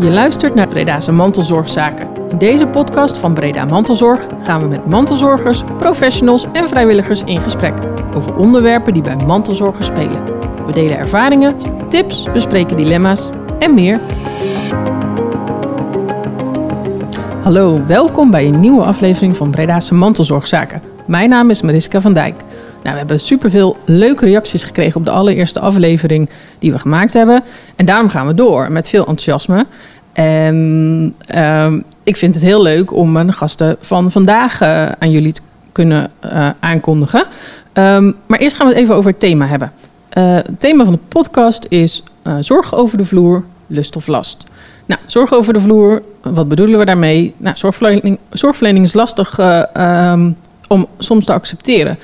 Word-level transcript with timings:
Je 0.00 0.10
luistert 0.10 0.54
naar 0.54 0.68
Breda's 0.68 1.08
Mantelzorgzaken. 1.08 2.08
In 2.30 2.38
deze 2.38 2.66
podcast 2.66 3.18
van 3.18 3.34
Breda 3.34 3.64
Mantelzorg 3.64 4.26
gaan 4.42 4.60
we 4.60 4.66
met 4.66 4.86
mantelzorgers, 4.86 5.64
professionals 5.78 6.46
en 6.52 6.68
vrijwilligers 6.68 7.22
in 7.24 7.40
gesprek 7.40 7.74
over 8.14 8.36
onderwerpen 8.36 8.92
die 8.92 9.02
bij 9.02 9.16
mantelzorgers 9.16 9.86
spelen. 9.86 10.24
We 10.66 10.72
delen 10.72 10.98
ervaringen, 10.98 11.56
tips, 11.88 12.32
bespreken 12.32 12.76
dilemma's 12.76 13.30
en 13.58 13.74
meer. 13.74 14.00
Hallo, 17.42 17.86
welkom 17.86 18.30
bij 18.30 18.46
een 18.46 18.60
nieuwe 18.60 18.82
aflevering 18.82 19.36
van 19.36 19.50
Breda's 19.50 19.90
Mantelzorgzaken. 19.90 20.82
Mijn 21.06 21.28
naam 21.28 21.50
is 21.50 21.62
Mariska 21.62 22.00
van 22.00 22.12
Dijk. 22.12 22.42
Nou, 22.82 22.92
we 22.92 22.98
hebben 22.98 23.20
superveel 23.20 23.76
leuke 23.84 24.24
reacties 24.24 24.64
gekregen 24.64 24.96
op 24.96 25.04
de 25.04 25.10
allereerste 25.10 25.60
aflevering 25.60 26.28
die 26.58 26.72
we 26.72 26.78
gemaakt 26.78 27.12
hebben. 27.12 27.42
En 27.76 27.84
daarom 27.84 28.08
gaan 28.08 28.26
we 28.26 28.34
door 28.34 28.72
met 28.72 28.88
veel 28.88 29.06
enthousiasme. 29.06 29.66
En 30.12 31.14
ehm, 31.26 31.80
ik 32.02 32.16
vind 32.16 32.34
het 32.34 32.44
heel 32.44 32.62
leuk 32.62 32.92
om 32.92 33.12
mijn 33.12 33.32
gasten 33.32 33.76
van 33.80 34.10
vandaag 34.10 34.60
eh, 34.60 34.88
aan 34.98 35.10
jullie 35.10 35.32
te 35.32 35.40
kunnen 35.72 36.10
eh, 36.20 36.48
aankondigen. 36.60 37.24
Ehm, 37.72 38.12
maar 38.26 38.38
eerst 38.38 38.56
gaan 38.56 38.66
we 38.66 38.72
het 38.72 38.82
even 38.82 38.94
over 38.94 39.10
het 39.10 39.20
thema 39.20 39.46
hebben. 39.46 39.72
Eh, 40.08 40.34
het 40.34 40.60
thema 40.60 40.84
van 40.84 40.92
de 40.92 40.98
podcast 41.08 41.66
is 41.68 42.02
zorg 42.40 42.74
over 42.74 42.98
de 42.98 43.04
vloer, 43.04 43.44
lust 43.66 43.96
of 43.96 44.06
last. 44.06 44.44
Nou, 44.86 45.00
zorg 45.06 45.32
over 45.32 45.52
de 45.52 45.60
vloer, 45.60 46.02
wat 46.22 46.48
bedoelen 46.48 46.78
we 46.78 46.84
daarmee? 46.84 47.34
Nou, 47.36 47.56
zorgverlening, 47.56 48.18
zorgverlening 48.30 48.84
is 48.84 48.92
lastig 48.92 49.38
um, 49.76 50.36
om 50.72 50.86
soms 50.98 51.24
te 51.24 51.32
accepteren. 51.32 51.98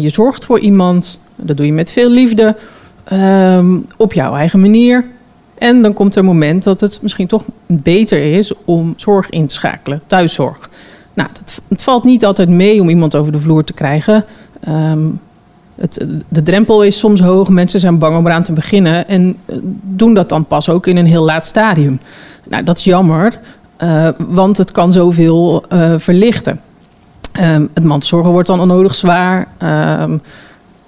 je 0.00 0.08
zorgt 0.08 0.44
voor 0.44 0.58
iemand, 0.58 1.18
dat 1.36 1.56
doe 1.56 1.66
je 1.66 1.72
met 1.72 1.90
veel 1.90 2.10
liefde, 2.10 2.56
ehm, 3.04 3.76
op 3.96 4.12
jouw 4.12 4.34
eigen 4.34 4.60
manier. 4.60 5.04
En 5.58 5.82
dan 5.82 5.92
komt 5.92 6.14
er 6.14 6.20
een 6.20 6.26
moment 6.26 6.64
dat 6.64 6.80
het 6.80 6.98
misschien 7.02 7.26
toch 7.26 7.44
beter 7.66 8.34
is 8.34 8.52
om 8.64 8.94
zorg 8.96 9.30
in 9.30 9.46
te 9.46 9.54
schakelen, 9.54 10.02
thuiszorg. 10.06 10.70
Nou, 11.14 11.28
dat, 11.32 11.60
het 11.68 11.82
valt 11.82 12.04
niet 12.04 12.24
altijd 12.24 12.48
mee 12.48 12.80
om 12.80 12.88
iemand 12.88 13.14
over 13.14 13.32
de 13.32 13.38
vloer 13.38 13.64
te 13.64 13.72
krijgen. 13.72 14.24
Ehm, 14.60 15.00
het, 15.74 16.06
de 16.28 16.42
drempel 16.42 16.82
is 16.82 16.98
soms 16.98 17.20
hoog, 17.20 17.48
mensen 17.48 17.80
zijn 17.80 17.98
bang 17.98 18.16
om 18.16 18.26
eraan 18.26 18.42
te 18.42 18.52
beginnen 18.52 19.08
en 19.08 19.36
eh, 19.46 19.56
doen 19.82 20.14
dat 20.14 20.28
dan 20.28 20.44
pas 20.44 20.68
ook 20.68 20.86
in 20.86 20.96
een 20.96 21.06
heel 21.06 21.24
laat 21.24 21.46
stadium. 21.46 22.00
Nou, 22.48 22.64
dat 22.64 22.78
is 22.78 22.84
jammer, 22.84 23.40
uh, 23.82 24.08
want 24.18 24.58
het 24.58 24.70
kan 24.70 24.92
zoveel 24.92 25.64
verlichten. 25.96 26.60
Um, 27.40 27.70
het 27.74 27.84
mantelzorgen 27.84 28.32
wordt 28.32 28.48
dan 28.48 28.60
onnodig 28.60 28.94
zwaar. 28.94 29.48
Um, 30.02 30.20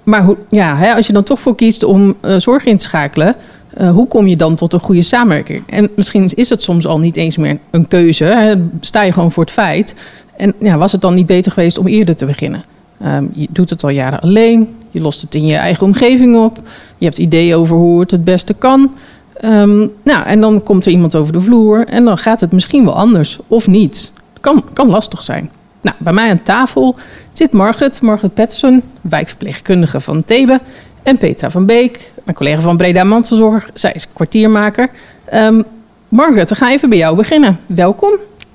maar 0.03 0.23
hoe, 0.23 0.37
ja, 0.49 0.75
hè, 0.75 0.93
als 0.93 1.07
je 1.07 1.13
dan 1.13 1.23
toch 1.23 1.39
voor 1.39 1.55
kiest 1.55 1.83
om 1.83 2.15
uh, 2.21 2.35
zorg 2.37 2.65
in 2.65 2.77
te 2.77 2.83
schakelen, 2.83 3.35
uh, 3.77 3.89
hoe 3.89 4.07
kom 4.07 4.27
je 4.27 4.35
dan 4.35 4.55
tot 4.55 4.73
een 4.73 4.79
goede 4.79 5.01
samenwerking? 5.01 5.63
En 5.69 5.89
misschien 5.95 6.29
is 6.35 6.49
het 6.49 6.63
soms 6.63 6.87
al 6.87 6.99
niet 6.99 7.17
eens 7.17 7.37
meer 7.37 7.57
een 7.71 7.87
keuze. 7.87 8.23
Hè, 8.23 8.55
sta 8.81 9.01
je 9.01 9.11
gewoon 9.11 9.31
voor 9.31 9.43
het 9.43 9.53
feit. 9.53 9.95
En 10.37 10.53
ja, 10.59 10.77
was 10.77 10.91
het 10.91 11.01
dan 11.01 11.13
niet 11.13 11.25
beter 11.25 11.51
geweest 11.51 11.77
om 11.77 11.87
eerder 11.87 12.15
te 12.15 12.25
beginnen? 12.25 12.63
Um, 13.05 13.31
je 13.33 13.47
doet 13.49 13.69
het 13.69 13.83
al 13.83 13.89
jaren 13.89 14.19
alleen. 14.19 14.75
Je 14.91 15.01
lost 15.01 15.21
het 15.21 15.35
in 15.35 15.45
je 15.45 15.55
eigen 15.55 15.85
omgeving 15.85 16.35
op. 16.35 16.59
Je 16.97 17.05
hebt 17.05 17.17
ideeën 17.17 17.55
over 17.55 17.75
hoe 17.75 17.99
het 17.99 18.11
het 18.11 18.23
beste 18.23 18.53
kan. 18.53 18.91
Nou, 20.03 20.25
en 20.25 20.41
dan 20.41 20.63
komt 20.63 20.85
er 20.85 20.91
iemand 20.91 21.15
over 21.15 21.33
de 21.33 21.41
vloer 21.41 21.85
en 21.87 22.05
dan 22.05 22.17
gaat 22.17 22.39
het 22.39 22.51
misschien 22.51 22.85
wel 22.85 22.95
anders 22.95 23.39
of 23.47 23.67
niet. 23.67 24.13
Kan, 24.39 24.63
kan 24.73 24.89
lastig 24.89 25.23
zijn. 25.23 25.49
Nou, 25.85 25.97
bij 25.99 26.13
mij 26.13 26.29
aan 26.29 26.43
tafel 26.43 26.95
zit 27.33 27.51
Margaret, 27.51 28.01
Margaret 28.01 28.33
Patterson, 28.33 28.81
wijkverpleegkundige 29.01 30.01
van 30.01 30.23
Thebe. 30.23 30.59
En 31.03 31.17
Petra 31.17 31.49
van 31.49 31.65
Beek, 31.65 32.11
mijn 32.23 32.37
collega 32.37 32.61
van 32.61 32.77
Breda 32.77 33.03
Mantelzorg. 33.03 33.69
Zij 33.73 33.91
is 33.93 34.07
kwartiermaker. 34.13 34.89
Um, 35.33 35.63
Margaret, 36.09 36.49
we 36.49 36.55
gaan 36.55 36.69
even 36.69 36.89
bij 36.89 36.97
jou 36.97 37.15
beginnen. 37.15 37.59
Welkom. 37.65 38.11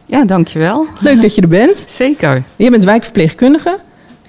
Ja, 0.06 0.24
dankjewel. 0.24 0.86
Leuk 1.00 1.22
dat 1.22 1.34
je 1.34 1.40
er 1.42 1.48
bent. 1.48 1.78
Zeker. 2.02 2.42
Je 2.56 2.70
bent 2.70 2.84
wijkverpleegkundige. 2.84 3.78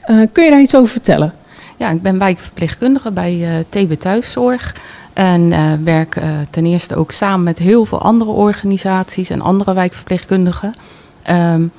Uh, 0.10 0.22
kun 0.32 0.44
je 0.44 0.50
daar 0.50 0.62
iets 0.62 0.76
over 0.76 0.92
vertellen? 0.92 1.34
Ja, 1.78 1.90
ik 1.90 2.02
ben 2.02 2.20
wijkverpleegkundige 2.20 3.12
bij 3.12 3.38
uh, 3.38 3.50
TB 3.70 3.94
Thuiszorg. 3.94 4.76
En 5.14 5.42
uh, 5.42 5.72
werk 5.84 6.18
ten 6.50 6.66
eerste 6.66 6.96
ook 6.96 7.12
samen 7.12 7.44
met 7.44 7.58
heel 7.58 7.86
veel 7.86 8.02
andere 8.02 8.32
organisaties 8.32 9.30
en 9.30 9.42
andere 9.42 9.74
wijkverpleegkundigen. 9.74 10.76
Um, 11.30 11.72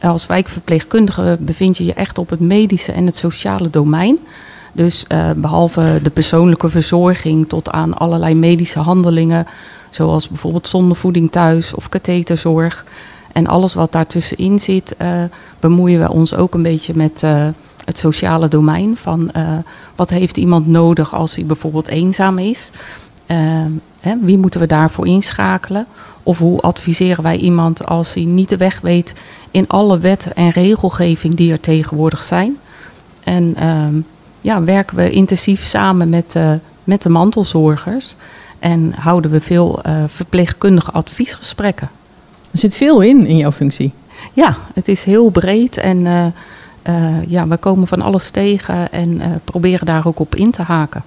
als 0.00 0.26
wijkverpleegkundige 0.26 1.36
bevind 1.40 1.76
je 1.76 1.84
je 1.84 1.94
echt 1.94 2.18
op 2.18 2.30
het 2.30 2.40
medische 2.40 2.92
en 2.92 3.06
het 3.06 3.16
sociale 3.16 3.70
domein. 3.70 4.18
Dus 4.72 5.04
uh, 5.08 5.30
behalve 5.36 6.00
de 6.02 6.10
persoonlijke 6.10 6.68
verzorging 6.68 7.48
tot 7.48 7.70
aan 7.70 7.94
allerlei 7.94 8.34
medische 8.34 8.78
handelingen, 8.78 9.46
zoals 9.90 10.28
bijvoorbeeld 10.28 10.68
zondevoeding 10.68 11.30
thuis 11.30 11.74
of 11.74 11.88
katheterzorg. 11.88 12.84
En 13.32 13.46
alles 13.46 13.74
wat 13.74 13.92
daartussenin 13.92 14.58
zit, 14.58 14.94
uh, 15.02 15.22
bemoeien 15.60 16.00
we 16.00 16.10
ons 16.10 16.34
ook 16.34 16.54
een 16.54 16.62
beetje 16.62 16.92
met 16.96 17.22
uh, 17.22 17.46
het 17.84 17.98
sociale 17.98 18.48
domein. 18.48 18.96
Van 18.96 19.30
wat 19.96 20.10
heeft 20.10 20.36
iemand 20.36 20.66
nodig 20.66 21.14
als 21.14 21.34
hij 21.34 21.44
bijvoorbeeld 21.44 21.88
eenzaam 21.88 22.38
is? 22.38 22.70
Hè, 24.00 24.14
wie 24.20 24.38
moeten 24.38 24.60
we 24.60 24.66
daarvoor 24.66 25.06
inschakelen? 25.06 25.86
Of 26.22 26.38
hoe 26.38 26.60
adviseren 26.60 27.22
wij 27.22 27.36
iemand 27.36 27.86
als 27.86 28.14
hij 28.14 28.24
niet 28.24 28.48
de 28.48 28.56
weg 28.56 28.80
weet 28.80 29.14
in 29.50 29.68
alle 29.68 29.98
wetten 29.98 30.34
en 30.34 30.50
regelgeving 30.50 31.34
die 31.34 31.52
er 31.52 31.60
tegenwoordig 31.60 32.22
zijn? 32.22 32.56
En 33.24 33.54
uh, 33.58 34.02
ja, 34.40 34.62
werken 34.62 34.96
we 34.96 35.10
intensief 35.10 35.64
samen 35.64 36.08
met, 36.08 36.34
uh, 36.36 36.52
met 36.84 37.02
de 37.02 37.08
mantelzorgers 37.08 38.16
en 38.58 38.92
houden 38.98 39.30
we 39.30 39.40
veel 39.40 39.80
uh, 39.86 40.04
verpleegkundige 40.06 40.90
adviesgesprekken. 40.90 41.88
Er 42.50 42.58
zit 42.58 42.74
veel 42.74 43.00
in, 43.00 43.26
in 43.26 43.36
jouw 43.36 43.52
functie. 43.52 43.92
Ja, 44.32 44.56
het 44.74 44.88
is 44.88 45.04
heel 45.04 45.30
breed 45.30 45.76
en 45.76 45.98
uh, 45.98 46.26
ja, 47.26 47.48
we 47.48 47.56
komen 47.56 47.86
van 47.86 48.00
alles 48.00 48.30
tegen 48.30 48.92
en 48.92 49.20
proberen 49.44 49.86
daar 49.86 50.06
ook 50.06 50.18
op 50.18 50.34
in 50.34 50.50
te 50.50 50.62
haken 50.62 51.02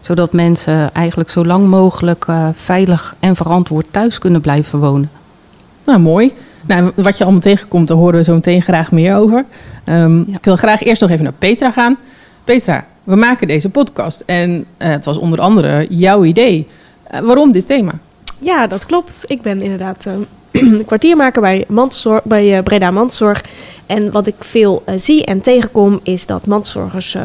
zodat 0.00 0.32
mensen 0.32 0.94
eigenlijk 0.94 1.30
zo 1.30 1.44
lang 1.44 1.68
mogelijk 1.68 2.26
veilig 2.52 3.14
en 3.20 3.36
verantwoord 3.36 3.86
thuis 3.90 4.18
kunnen 4.18 4.40
blijven 4.40 4.78
wonen. 4.78 5.10
Nou, 5.84 5.98
mooi. 5.98 6.32
Nou, 6.66 6.90
wat 6.94 7.18
je 7.18 7.22
allemaal 7.24 7.42
tegenkomt, 7.42 7.88
daar 7.88 7.96
horen 7.96 8.14
we 8.14 8.22
zo 8.22 8.34
meteen 8.34 8.62
graag 8.62 8.92
meer 8.92 9.16
over. 9.16 9.44
Um, 9.88 10.24
ja. 10.28 10.36
Ik 10.36 10.44
wil 10.44 10.56
graag 10.56 10.82
eerst 10.82 11.00
nog 11.00 11.10
even 11.10 11.24
naar 11.24 11.32
Petra 11.32 11.70
gaan. 11.70 11.96
Petra, 12.44 12.84
we 13.04 13.16
maken 13.16 13.48
deze 13.48 13.68
podcast 13.68 14.22
en 14.26 14.50
uh, 14.50 14.64
het 14.88 15.04
was 15.04 15.18
onder 15.18 15.40
andere 15.40 15.86
jouw 15.88 16.24
idee. 16.24 16.66
Uh, 17.14 17.20
waarom 17.20 17.52
dit 17.52 17.66
thema? 17.66 17.92
Ja, 18.38 18.66
dat 18.66 18.86
klopt. 18.86 19.24
Ik 19.26 19.42
ben 19.42 19.62
inderdaad 19.62 20.06
kwartiermaker 20.86 21.40
bij, 21.40 21.64
mantelzorg, 21.68 22.24
bij 22.24 22.62
Breda 22.62 22.90
Mantelzorg. 22.90 23.44
En 23.86 24.10
wat 24.10 24.26
ik 24.26 24.34
veel 24.38 24.82
zie 24.96 25.24
en 25.24 25.40
tegenkom 25.40 26.00
is 26.02 26.26
dat 26.26 26.46
mantelzorgers 26.46 27.16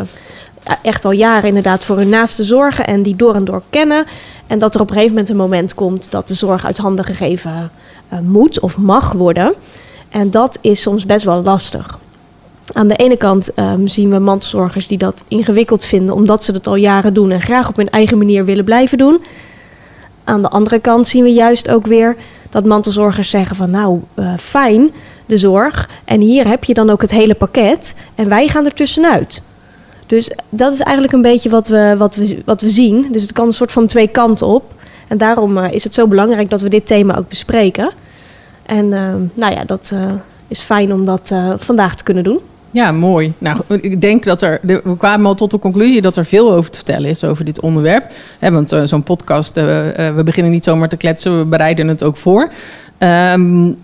echt 0.82 1.06
al 1.06 1.12
jaren 1.12 1.48
inderdaad 1.48 1.86
voor 1.86 1.98
hun 1.98 2.10
naaste 2.10 2.44
zorgen 2.44 2.88
en 2.88 3.04
die 3.04 3.16
door 3.16 3.36
en 3.36 3.46
door 3.46 3.62
kennen. 3.70 4.06
En 4.48 4.60
dat 4.60 4.76
er 4.76 4.82
op 4.82 4.88
een 4.88 4.94
gegeven 4.94 5.16
moment 5.16 5.32
een 5.32 5.38
moment 5.38 5.74
komt 5.74 6.12
dat 6.12 6.28
de 6.28 6.34
zorg 6.34 6.66
uit 6.66 6.78
handen 6.78 7.06
gegeven 7.06 7.52
uh, 7.52 7.58
moet 8.20 8.60
of 8.60 8.78
mag 8.78 9.12
worden. 9.12 9.54
En 10.10 10.32
dat 10.32 10.58
is 10.62 10.82
soms 10.82 11.06
best 11.06 11.26
wel 11.26 11.44
lastig. 11.44 12.00
Aan 12.72 12.88
de 12.88 12.96
ene 12.96 13.18
kant 13.18 13.50
um, 13.60 13.88
zien 13.88 14.10
we 14.10 14.20
mantelzorgers 14.20 14.88
die 14.88 14.98
dat 14.98 15.24
ingewikkeld 15.28 15.86
vinden 15.86 16.16
omdat 16.16 16.44
ze 16.44 16.52
dat 16.52 16.68
al 16.68 16.76
jaren 16.76 17.14
doen 17.14 17.32
en 17.32 17.42
graag 17.42 17.70
op 17.70 17.76
hun 17.76 17.90
eigen 17.90 18.18
manier 18.18 18.46
willen 18.46 18.66
blijven 18.66 18.98
doen. 18.98 19.24
Aan 20.24 20.42
de 20.42 20.50
andere 20.50 20.80
kant 20.80 21.08
zien 21.08 21.24
we 21.24 21.34
juist 21.34 21.70
ook 21.70 21.88
weer 21.88 22.16
dat 22.50 22.66
mantelzorgers 22.66 23.30
zeggen 23.30 23.56
van 23.56 23.70
nou 23.70 24.00
uh, 24.16 24.34
fijn 24.38 24.92
de 25.26 25.38
zorg 25.38 25.90
en 26.06 26.22
hier 26.22 26.48
heb 26.48 26.64
je 26.64 26.74
dan 26.74 26.90
ook 26.90 27.02
het 27.02 27.12
hele 27.12 27.36
pakket 27.36 27.96
en 28.16 28.30
wij 28.30 28.48
gaan 28.48 28.66
er 28.66 28.74
tussenuit. 28.74 29.42
Dus 30.08 30.32
dat 30.50 30.74
is 30.74 30.80
eigenlijk 30.80 31.14
een 31.14 31.22
beetje 31.22 31.50
wat 31.50 31.68
we, 31.68 31.96
wat 31.98 32.16
we, 32.16 32.42
wat 32.46 32.62
we 32.62 32.70
zien. 32.70 33.08
Dus 33.12 33.22
het 33.22 33.32
kan 33.32 33.48
een 33.48 33.54
soort 33.54 33.72
van 33.72 33.88
twee 33.88 34.08
kanten 34.08 34.48
op. 34.48 34.74
En 35.08 35.18
daarom 35.18 35.58
uh, 35.58 35.72
is 35.72 35.84
het 35.84 35.94
zo 35.94 36.08
belangrijk 36.08 36.50
dat 36.50 36.62
we 36.62 36.70
dit 36.70 36.88
thema 36.88 37.18
ook 37.18 37.30
bespreken. 37.30 37.92
En 38.66 38.86
uh, 38.86 39.14
nou 39.34 39.54
ja, 39.54 39.64
dat 39.66 39.92
uh, 39.94 40.00
is 40.48 40.60
fijn 40.60 40.94
om 40.94 41.06
dat 41.06 41.34
vandaag 41.58 41.96
te 41.96 42.04
kunnen 42.04 42.24
doen. 42.24 42.40
Ja, 42.72 42.92
mooi. 42.92 43.34
Nou, 43.38 43.58
ik 43.68 44.02
denk 44.02 44.24
dat 44.24 44.42
er. 44.42 44.60
We 44.62 44.98
kwamen 44.98 45.26
al 45.26 45.36
tot 45.36 45.52
de 45.52 45.60
conclusie 45.60 46.02
dat 46.02 46.16
er 46.16 46.26
veel 46.26 46.54
over 46.54 46.72
te 46.72 46.78
vertellen 46.78 47.10
is 47.10 47.24
over 47.24 47.46
dit 47.46 47.60
onderwerp. 47.60 48.12
Want 48.40 48.74
zo'n 48.84 49.04
podcast, 49.04 49.54
we 49.56 50.22
beginnen 50.26 50.52
niet 50.52 50.64
zomaar 50.64 50.90
te 50.90 50.98
kletsen, 50.98 51.38
we 51.38 51.46
bereiden 51.46 51.88
het 51.88 52.04
ook 52.04 52.18
voor. 52.18 52.50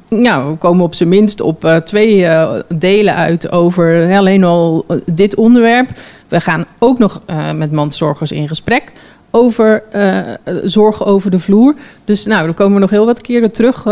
Nou, 0.09 0.51
we 0.51 0.56
komen 0.59 0.83
op 0.83 0.95
zijn 0.95 1.09
minst 1.09 1.41
op 1.41 1.81
twee 1.85 2.27
delen 2.75 3.15
uit 3.15 3.51
over 3.51 4.18
alleen 4.18 4.44
al 4.44 4.85
dit 5.06 5.35
onderwerp. 5.35 5.89
We 6.27 6.41
gaan 6.41 6.65
ook 6.77 7.00
nog 7.00 7.21
met 7.56 7.71
mantelzorgers 7.71 8.31
in 8.31 8.47
gesprek 8.47 8.91
over 9.38 9.84
zorgen 10.63 11.06
over 11.06 11.31
de 11.31 11.39
vloer. 11.39 11.75
Dus 12.06 12.25
nou, 12.25 12.45
dan 12.45 12.54
komen 12.54 12.74
we 12.74 12.80
nog 12.80 12.89
heel 12.89 13.06
wat 13.06 13.22
keren 13.22 13.51
terug 13.51 13.86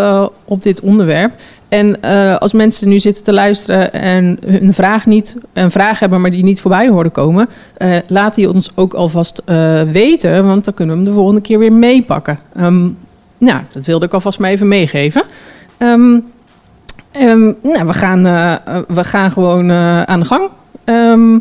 op 0.46 0.64
dit 0.64 0.80
onderwerp. 0.80 1.32
En 1.70 2.02
als 2.40 2.54
mensen 2.54 2.90
nu 2.90 3.00
zitten 3.00 3.24
te 3.24 3.34
luisteren 3.34 3.94
en 3.94 4.40
hun 4.46 4.74
vraag 4.74 5.06
niet, 5.06 5.38
een 5.54 5.72
vraag 5.72 6.00
hebben, 6.00 6.22
maar 6.22 6.32
die 6.32 6.44
niet 6.44 6.62
voorbij 6.62 6.88
horen 6.88 7.12
komen, 7.12 7.50
laat 8.08 8.36
die 8.36 8.54
ons 8.54 8.70
ook 8.76 8.94
alvast 8.94 9.42
weten, 9.92 10.46
want 10.46 10.66
dan 10.66 10.74
kunnen 10.74 10.96
we 10.96 11.02
hem 11.02 11.10
de 11.10 11.18
volgende 11.18 11.42
keer 11.42 11.60
weer 11.60 11.74
meepakken. 11.74 12.40
Um, 12.60 12.98
nou, 13.38 13.62
dat 13.72 13.86
wilde 13.86 14.06
ik 14.06 14.14
alvast 14.14 14.40
maar 14.40 14.50
even 14.50 14.68
meegeven. 14.68 15.24
Ehm, 15.78 16.20
ehm, 17.12 17.54
nou, 17.62 17.86
we 17.86 17.94
gaan, 17.94 18.26
eh, 18.26 18.54
eh, 18.54 18.82
we 18.88 19.04
gaan 19.04 19.32
gewoon 19.32 19.70
eh, 19.70 20.02
aan 20.02 20.20
de 20.20 20.26
gang. 20.26 20.50
Ehm, 20.84 21.40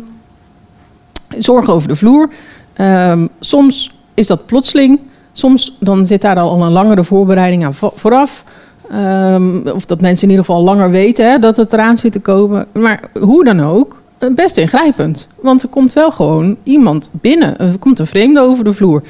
zorg 1.37 1.69
over 1.69 1.87
de 1.87 1.95
vloer. 1.95 2.29
Ehm, 2.73 3.27
soms 3.39 3.94
is 4.15 4.27
dat 4.27 4.45
plotseling. 4.45 4.99
Soms 5.33 5.75
dan 5.79 6.07
zit 6.07 6.21
daar 6.21 6.39
al 6.39 6.61
een 6.61 6.71
langere 6.71 7.03
voorbereiding 7.03 7.65
aan 7.65 7.73
vo- 7.73 7.93
vooraf. 7.95 8.43
Ehm, 8.91 9.67
of 9.67 9.85
dat 9.85 10.01
mensen 10.01 10.23
in 10.23 10.29
ieder 10.29 10.45
geval 10.45 10.63
langer 10.63 10.89
weten 10.89 11.29
hè, 11.31 11.39
dat 11.39 11.55
het 11.57 11.73
eraan 11.73 11.97
zit 11.97 12.11
te 12.11 12.19
komen. 12.19 12.67
Maar 12.73 12.99
hoe 13.19 13.43
dan 13.43 13.61
ook, 13.61 14.01
eh, 14.17 14.29
best 14.31 14.57
ingrijpend. 14.57 15.27
Want 15.41 15.63
er 15.63 15.67
komt 15.69 15.93
wel 15.93 16.11
gewoon 16.11 16.55
iemand 16.63 17.09
binnen. 17.11 17.57
Er 17.57 17.77
komt 17.79 17.99
een 17.99 18.05
vreemde 18.07 18.39
over 18.39 18.63
de 18.63 18.73
vloer. 18.73 19.01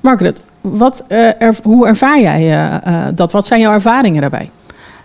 Margaret, 0.00 0.42
wat, 0.60 1.04
eh, 1.08 1.48
hoe 1.62 1.86
ervaar 1.86 2.20
jij 2.20 2.52
eh, 2.84 3.06
dat? 3.14 3.32
Wat 3.32 3.46
zijn 3.46 3.60
jouw 3.60 3.72
ervaringen 3.72 4.20
daarbij? 4.20 4.50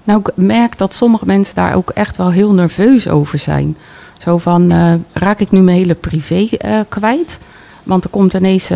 Nou, 0.04 0.20
ik 0.20 0.32
merk 0.36 0.78
dat 0.78 0.94
sommige 0.94 1.26
mensen 1.26 1.56
daar 1.56 1.76
ook 1.76 1.90
echt 1.90 2.18
wel 2.18 2.32
heel 2.32 2.54
nerveus 2.54 3.08
over 3.10 3.38
zijn. 3.40 3.78
Zo 4.18 4.38
van, 4.38 4.74
raak 5.14 5.40
ik 5.40 5.52
nu 5.52 5.60
mijn 5.62 5.78
hele 5.78 5.94
privé 5.96 6.48
kwijt? 6.90 7.40
Want 7.84 8.04
er 8.04 8.10
komt 8.10 8.34
ineens 8.34 8.72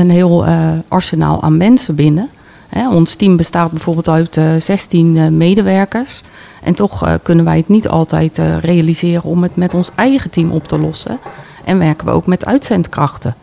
een 0.00 0.10
heel 0.10 0.46
eh, 0.46 0.70
arsenaal 0.88 1.42
aan 1.42 1.56
mensen 1.56 1.94
binnen. 1.94 2.28
Hè, 2.68 2.88
ons 2.88 3.14
team 3.14 3.36
bestaat 3.36 3.70
bijvoorbeeld 3.70 4.08
uit 4.08 4.36
eh, 4.36 4.54
16 4.58 5.16
eh, 5.16 5.28
medewerkers. 5.28 6.22
En 6.66 6.74
toch 6.74 7.04
eh, 7.04 7.14
kunnen 7.22 7.44
wij 7.44 7.56
het 7.56 7.68
niet 7.68 7.88
altijd 7.88 8.38
eh, 8.38 8.58
realiseren 8.58 9.22
om 9.22 9.42
het 9.42 9.56
met 9.56 9.74
ons 9.74 9.90
eigen 9.94 10.30
team 10.30 10.50
op 10.50 10.68
te 10.68 10.78
lossen. 10.78 11.18
En 11.64 11.78
werken 11.78 12.06
we 12.06 12.12
ook 12.12 12.26
met 12.26 12.46
uitzendkrachten. 12.46 13.34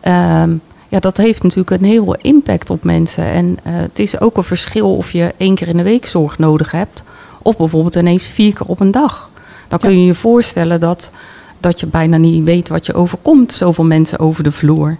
Ehm, 0.00 0.50
ja, 0.88 0.98
dat 0.98 1.16
heeft 1.16 1.42
natuurlijk 1.42 1.70
een 1.70 1.88
heel 1.88 2.14
impact 2.14 2.70
op 2.70 2.84
mensen. 2.84 3.24
En 3.24 3.58
eh, 3.62 3.72
het 3.74 3.98
is 3.98 4.20
ook 4.20 4.36
een 4.36 4.44
verschil 4.44 4.96
of 4.96 5.12
je 5.12 5.34
één 5.36 5.54
keer 5.54 5.68
in 5.68 5.76
de 5.76 5.82
week 5.82 6.06
zorg 6.06 6.38
nodig 6.38 6.70
hebt. 6.70 7.02
Of 7.42 7.56
bijvoorbeeld 7.56 7.96
ineens 7.96 8.26
vier 8.26 8.52
keer 8.52 8.66
op 8.66 8.80
een 8.80 8.90
dag. 8.90 9.30
Dan 9.68 9.78
kun 9.78 9.98
je 9.98 10.06
je 10.06 10.14
voorstellen 10.14 10.80
dat, 10.80 11.10
dat 11.60 11.80
je 11.80 11.86
bijna 11.86 12.16
niet 12.16 12.44
weet 12.44 12.68
wat 12.68 12.86
je 12.86 12.94
overkomt. 12.94 13.52
Zoveel 13.52 13.84
mensen 13.84 14.18
over 14.18 14.42
de 14.42 14.50
vloer. 14.50 14.96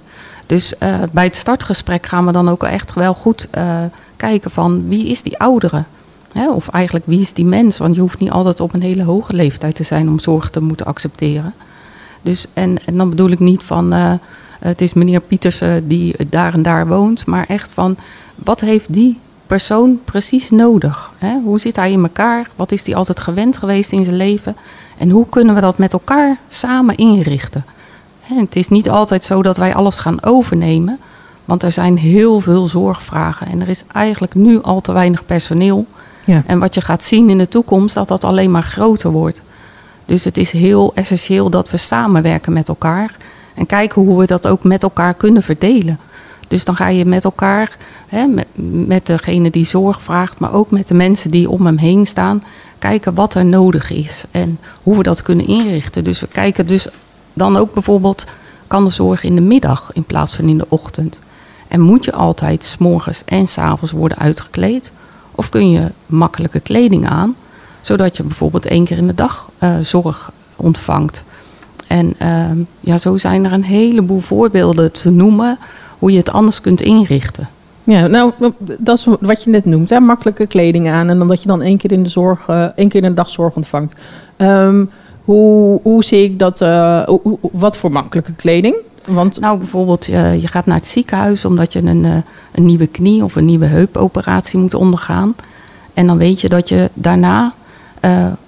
Dus 0.49 0.79
eh, 0.79 0.95
bij 1.13 1.25
het 1.25 1.37
startgesprek 1.37 2.07
gaan 2.07 2.27
we 2.27 2.33
dan 2.33 2.49
ook 2.49 2.63
echt 2.63 2.95
wel 2.95 3.15
goed 3.15 3.49
eh, 3.51 3.83
kijken 4.17 4.51
van 4.51 4.89
wie 4.89 5.07
is 5.07 5.23
die 5.23 5.39
oudere? 5.39 5.85
Hè, 6.33 6.51
of 6.51 6.69
eigenlijk 6.69 7.07
wie 7.07 7.21
is 7.21 7.33
die 7.33 7.45
mens? 7.45 7.79
Want 7.79 7.95
je 7.95 8.01
hoeft 8.01 8.19
niet 8.19 8.31
altijd 8.31 8.61
op 8.61 8.75
een 8.75 8.83
hele 8.83 9.03
hoge 9.03 9.35
leeftijd 9.35 9.75
te 9.75 9.83
zijn 9.83 10.09
om 10.09 10.19
zorg 10.19 10.51
te 10.51 10.61
moeten 10.61 10.87
accepteren. 10.87 11.55
Dus, 12.23 12.47
en, 12.53 12.79
en 12.85 12.97
dan 12.97 13.11
bedoel 13.11 13.31
ik 13.31 13.39
niet 13.39 13.63
van 13.63 13.93
eh, 13.93 14.13
het 14.59 14.81
is 14.81 14.93
meneer 14.93 15.21
Pietersen 15.21 15.89
die 15.89 16.15
daar 16.29 16.55
en 16.55 16.63
daar 16.63 16.87
woont, 16.87 17.27
maar 17.27 17.47
echt 17.49 17.71
van 17.73 17.97
wat 18.35 18.61
heeft 18.61 18.93
die 18.93 19.19
persoon 19.47 20.01
precies 20.05 20.51
nodig? 20.51 21.13
Hè? 21.19 21.41
Hoe 21.45 21.61
zit 21.61 21.77
hij 21.77 21.93
in 21.93 22.03
elkaar? 22.03 22.49
Wat 22.57 22.73
is 22.73 22.87
hij 22.87 22.95
altijd 22.95 23.21
gewend 23.21 23.59
geweest 23.59 23.93
in 23.93 24.05
zijn 24.05 24.17
leven? 24.17 24.57
En 24.99 25.11
hoe 25.11 25.27
kunnen 25.29 25.55
we 25.55 25.61
dat 25.61 25.79
met 25.79 25.93
elkaar 25.93 26.39
samen 26.49 26.97
inrichten? 26.97 27.65
Het 28.35 28.57
is 28.57 28.69
niet 28.69 28.91
altijd 28.91 29.25
zo 29.25 29.43
dat 29.43 29.57
wij 29.57 29.75
alles 29.75 29.99
gaan 29.99 30.23
overnemen, 30.23 30.99
want 31.45 31.63
er 31.63 31.73
zijn 31.73 31.99
heel 31.99 32.41
veel 32.41 32.67
zorgvragen 32.67 33.47
en 33.47 33.61
er 33.61 33.69
is 33.69 33.85
eigenlijk 33.93 34.35
nu 34.35 34.63
al 34.63 34.81
te 34.81 34.93
weinig 34.93 35.27
personeel. 35.27 35.87
Ja. 36.25 36.43
En 36.47 36.59
wat 36.59 36.75
je 36.75 36.81
gaat 36.81 37.05
zien 37.05 37.31
in 37.31 37.39
de 37.39 37.49
toekomst, 37.49 37.95
dat 37.95 38.09
dat 38.09 38.25
alleen 38.25 38.51
maar 38.51 38.63
groter 38.63 39.11
wordt. 39.11 39.41
Dus 40.05 40.25
het 40.25 40.39
is 40.39 40.51
heel 40.51 40.93
essentieel 40.95 41.51
dat 41.51 41.71
we 41.71 41.77
samenwerken 41.77 42.53
met 42.53 42.69
elkaar 42.69 43.17
en 43.55 43.67
kijken 43.67 44.03
hoe 44.03 44.19
we 44.19 44.27
dat 44.27 44.47
ook 44.47 44.65
met 44.65 44.83
elkaar 44.83 45.15
kunnen 45.15 45.43
verdelen. 45.43 45.99
Dus 46.49 46.65
dan 46.65 46.77
ga 46.77 46.89
je 46.89 47.05
met 47.05 47.25
elkaar, 47.25 47.77
hè, 48.07 48.27
met, 48.27 48.47
met 48.87 49.07
degene 49.07 49.51
die 49.51 49.67
zorg 49.67 50.03
vraagt, 50.03 50.39
maar 50.39 50.53
ook 50.53 50.71
met 50.71 50.89
de 50.89 50.95
mensen 50.95 51.31
die 51.31 51.51
om 51.51 51.67
hem 51.67 51.79
heen 51.79 52.07
staan, 52.07 52.43
kijken 52.79 53.15
wat 53.15 53.35
er 53.35 53.45
nodig 53.45 53.91
is 53.91 54.25
en 54.31 54.59
hoe 54.83 54.97
we 54.97 55.03
dat 55.03 55.23
kunnen 55.23 55.47
inrichten. 55.47 56.05
Dus 56.05 56.21
we 56.21 56.27
kijken 56.27 56.67
dus 56.67 56.89
dan 57.39 57.57
ook 57.57 57.75
bijvoorbeeld, 57.75 58.27
kan 58.67 58.85
de 58.85 58.91
zorg 58.91 59.25
in 59.25 59.35
de 59.35 59.41
middag 59.41 59.91
in 59.93 60.05
plaats 60.05 60.35
van 60.35 60.49
in 60.49 60.59
de 60.59 60.67
ochtend? 60.69 61.21
En 61.69 61.81
moet 61.81 62.05
je 62.05 62.13
altijd 62.13 62.77
morgens 62.79 63.25
en 63.25 63.49
's 63.49 63.59
avonds 63.59 63.93
worden 63.93 64.19
uitgekleed? 64.19 64.93
Of 65.35 65.49
kun 65.49 65.71
je 65.71 65.91
makkelijke 66.07 66.61
kleding 66.61 67.09
aan, 67.09 67.37
zodat 67.81 68.17
je 68.17 68.23
bijvoorbeeld 68.23 68.67
één 68.67 68.85
keer 68.85 68.99
in 68.99 69.07
de 69.07 69.15
dag 69.15 69.51
eh, 69.59 69.79
zorg 69.83 70.31
ontvangt? 70.57 71.25
En 71.87 72.15
ehm, 72.19 72.59
ja, 72.81 72.99
zo 72.99 73.17
zijn 73.17 73.45
er 73.45 73.53
een 73.53 73.65
heleboel 73.65 74.21
voorbeelden 74.21 74.93
te 74.93 75.11
noemen 75.11 75.59
hoe 75.99 76.11
je 76.11 76.19
het 76.19 76.31
anders 76.31 76.61
kunt 76.61 76.81
inrichten. 76.81 77.49
Ja, 77.85 78.07
nou, 78.07 78.33
dat 78.79 78.99
is 78.99 79.07
wat 79.21 79.43
je 79.43 79.51
net 79.51 79.65
noemt, 79.65 79.91
hè? 79.91 80.01
makkelijke 80.01 80.47
kleding 80.47 80.89
aan 80.89 81.09
en 81.09 81.19
dan 81.19 81.29
dat 81.29 81.43
je 81.43 81.49
dan 81.49 81.63
één 81.63 81.77
keer 81.77 81.93
in 81.93 82.03
de 82.03 82.09
zorg, 82.09 82.49
eh, 82.49 82.65
één 82.65 82.89
keer 82.89 83.03
in 83.03 83.09
de 83.09 83.15
dag 83.15 83.31
zorg 83.31 83.55
ontvangt. 83.55 83.95
Ehm, 84.37 84.85
hoe, 85.29 85.81
hoe 85.83 86.05
zie 86.05 86.25
ik 86.25 86.39
dat? 86.39 86.61
eh, 86.61 87.09
wat 87.53 87.77
voor 87.77 87.93
makkelijke 87.93 88.33
kleding? 88.33 88.77
Want 89.07 89.41
Nou, 89.41 89.59
bijvoorbeeld, 89.59 90.09
eh, 90.09 90.41
je 90.41 90.47
gaat 90.47 90.67
naar 90.67 90.77
het 90.77 90.87
ziekenhuis 90.87 91.45
omdat 91.45 91.73
je 91.73 91.83
een, 91.83 92.05
eh, 92.05 92.17
een 92.53 92.67
nieuwe 92.67 92.87
knie 92.87 93.25
of 93.25 93.37
een 93.37 93.45
nieuwe 93.45 93.67
heupoperatie 93.67 94.59
moet 94.59 94.75
ondergaan. 94.75 95.35
En 95.95 96.07
dan 96.07 96.17
weet 96.17 96.41
je 96.41 96.49
dat 96.49 96.69
je 96.69 96.91
daarna 96.95 97.53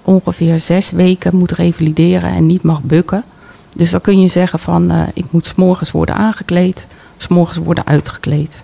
ongeveer 0.01 0.59
zes 0.59 0.91
weken 0.91 1.35
moet 1.35 1.51
revalideren 1.51 2.29
en 2.29 2.45
niet 2.45 2.61
mag 2.63 2.83
bukken. 2.83 3.23
Dus 3.75 3.91
dan 3.91 4.01
kun 4.01 4.21
je 4.21 4.27
zeggen 4.27 4.59
van, 4.59 4.91
ik 5.13 5.25
moet 5.29 5.45
s'morgens 5.45 5.91
worden 5.91 6.15
aangekleed, 6.15 6.87
s'morgens 7.17 7.57
worden 7.57 7.85
uitgekleed. 7.85 8.63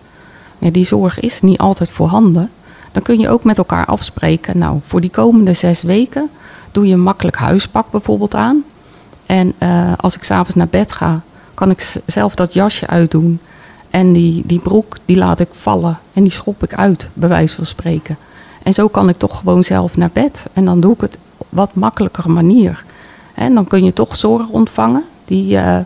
Die 0.60 0.86
zorg 0.86 1.20
is 1.20 1.42
niet 1.42 1.58
altijd 1.58 1.90
voorhanden. 1.90 2.50
Dan 2.92 3.02
kun 3.02 3.20
je 3.20 3.30
ook 3.30 3.44
met 3.44 3.58
elkaar 3.58 3.86
afspreken, 3.86 4.58
nou, 4.58 4.80
voor 4.86 5.02
die 5.02 5.10
komende 5.10 5.54
zes 5.54 5.84
weken 5.84 6.30
doe 6.78 6.88
je 6.88 6.96
makkelijk 6.98 7.38
huispak 7.38 7.92
bijvoorbeeld 7.92 8.36
aan. 8.36 8.64
En 9.26 9.54
eh, 9.58 9.92
als 9.98 10.16
ik 10.16 10.24
s'avonds 10.24 10.56
naar 10.56 10.68
bed 10.68 10.92
ga, 10.92 11.22
kan 11.54 11.70
ik 11.70 12.02
zelf 12.06 12.36
dat 12.36 12.54
jasje 12.54 12.88
uitdoen. 12.88 13.40
En 13.90 14.14
die, 14.14 14.44
die 14.46 14.60
broek, 14.60 14.98
die 15.06 15.18
laat 15.18 15.40
ik 15.40 15.48
vallen. 15.52 16.00
En 16.14 16.24
die 16.24 16.32
schop 16.32 16.64
ik 16.64 16.74
uit, 16.74 17.10
bij 17.14 17.30
wijze 17.30 17.56
van 17.56 17.66
spreken. 17.66 18.18
En 18.64 18.74
zo 18.74 18.88
kan 18.88 19.10
ik 19.10 19.18
toch 19.18 19.38
gewoon 19.38 19.64
zelf 19.64 19.98
naar 19.98 20.10
bed. 20.14 20.46
En 20.54 20.66
dan 20.66 20.80
doe 20.80 20.94
ik 20.94 21.02
het 21.02 21.18
op 21.38 21.48
wat 21.50 21.74
makkelijkere 21.74 22.30
manier. 22.30 22.84
En 23.34 23.54
dan 23.54 23.68
kun 23.68 23.84
je 23.84 23.94
toch 23.94 24.16
zorg 24.16 24.48
ontvangen 24.48 25.04
die, 25.26 25.58
eh, 25.58 25.78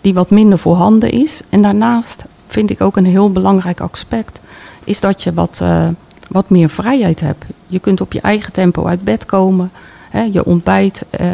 die 0.00 0.14
wat 0.14 0.30
minder 0.30 0.58
voorhanden 0.58 1.10
is. 1.10 1.40
En 1.48 1.62
daarnaast 1.62 2.24
vind 2.46 2.70
ik 2.70 2.80
ook 2.80 2.96
een 2.96 3.06
heel 3.06 3.32
belangrijk 3.32 3.80
aspect... 3.80 4.40
is 4.84 5.00
dat 5.00 5.22
je 5.22 5.34
wat, 5.34 5.58
eh, 5.62 5.88
wat 6.28 6.50
meer 6.50 6.68
vrijheid 6.68 7.20
hebt. 7.20 7.44
Je 7.66 7.78
kunt 7.78 8.00
op 8.00 8.12
je 8.12 8.20
eigen 8.20 8.52
tempo 8.52 8.86
uit 8.86 9.04
bed 9.04 9.26
komen. 9.26 9.70
Hè, 10.14 10.22
je 10.22 10.44
ontbijt 10.44 11.04
eh, 11.10 11.26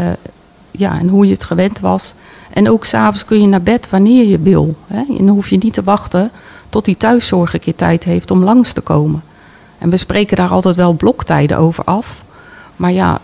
ja, 0.70 0.98
en 0.98 1.08
hoe 1.08 1.26
je 1.26 1.32
het 1.32 1.44
gewend 1.44 1.80
was. 1.80 2.14
En 2.52 2.70
ook 2.70 2.84
s'avonds 2.84 3.24
kun 3.24 3.40
je 3.40 3.46
naar 3.46 3.62
bed 3.62 3.90
wanneer 3.90 4.26
je 4.26 4.38
wil. 4.38 4.74
Hè. 4.86 4.98
En 4.98 5.26
dan 5.26 5.28
hoef 5.28 5.50
je 5.50 5.58
niet 5.58 5.74
te 5.74 5.82
wachten 5.82 6.30
tot 6.68 6.84
die 6.84 6.96
thuiszorg 6.96 7.54
een 7.54 7.60
keer 7.60 7.74
tijd 7.74 8.04
heeft 8.04 8.30
om 8.30 8.44
langs 8.44 8.72
te 8.72 8.80
komen. 8.80 9.22
En 9.78 9.90
we 9.90 9.96
spreken 9.96 10.36
daar 10.36 10.50
altijd 10.50 10.74
wel 10.74 10.92
bloktijden 10.92 11.58
over 11.58 11.84
af. 11.84 12.22
Maar 12.76 12.92
ja, 12.92 13.20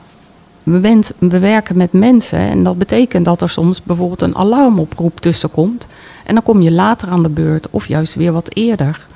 we, 0.63 1.03
we 1.19 1.39
werken 1.39 1.77
met 1.77 1.93
mensen 1.93 2.39
en 2.39 2.63
dat 2.63 2.79
betekent 2.79 3.25
dat 3.25 3.43
er 3.43 3.51
soms 3.51 3.83
bijvoorbeeld 3.83 4.23
een 4.23 4.37
alarmoproep 4.37 5.21
tussenkomt. 5.21 5.89
En 6.25 6.35
dan 6.35 6.43
kom 6.43 6.61
je 6.61 6.73
later 6.73 7.09
aan 7.09 7.23
de 7.23 7.29
beurt 7.29 7.71
of 7.71 7.89
juist 7.89 8.15
weer 8.15 8.33
wat 8.33 8.55
eerder. 8.55 9.07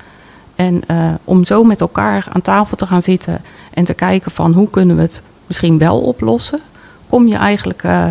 En 0.55 0.81
eh, 0.87 1.13
om 1.23 1.43
zo 1.43 1.63
met 1.63 1.81
elkaar 1.81 2.27
aan 2.31 2.41
tafel 2.41 2.77
te 2.77 2.87
gaan 2.87 3.01
zitten 3.01 3.41
en 3.73 3.85
te 3.85 3.93
kijken 3.93 4.31
van 4.31 4.53
hoe 4.53 4.69
kunnen 4.69 4.95
we 4.95 5.01
het 5.01 5.21
misschien 5.51 5.77
wel 5.77 5.99
oplossen, 5.99 6.59
kom 7.09 7.27
je 7.27 7.35
eigenlijk 7.35 7.83
eh, 7.83 8.09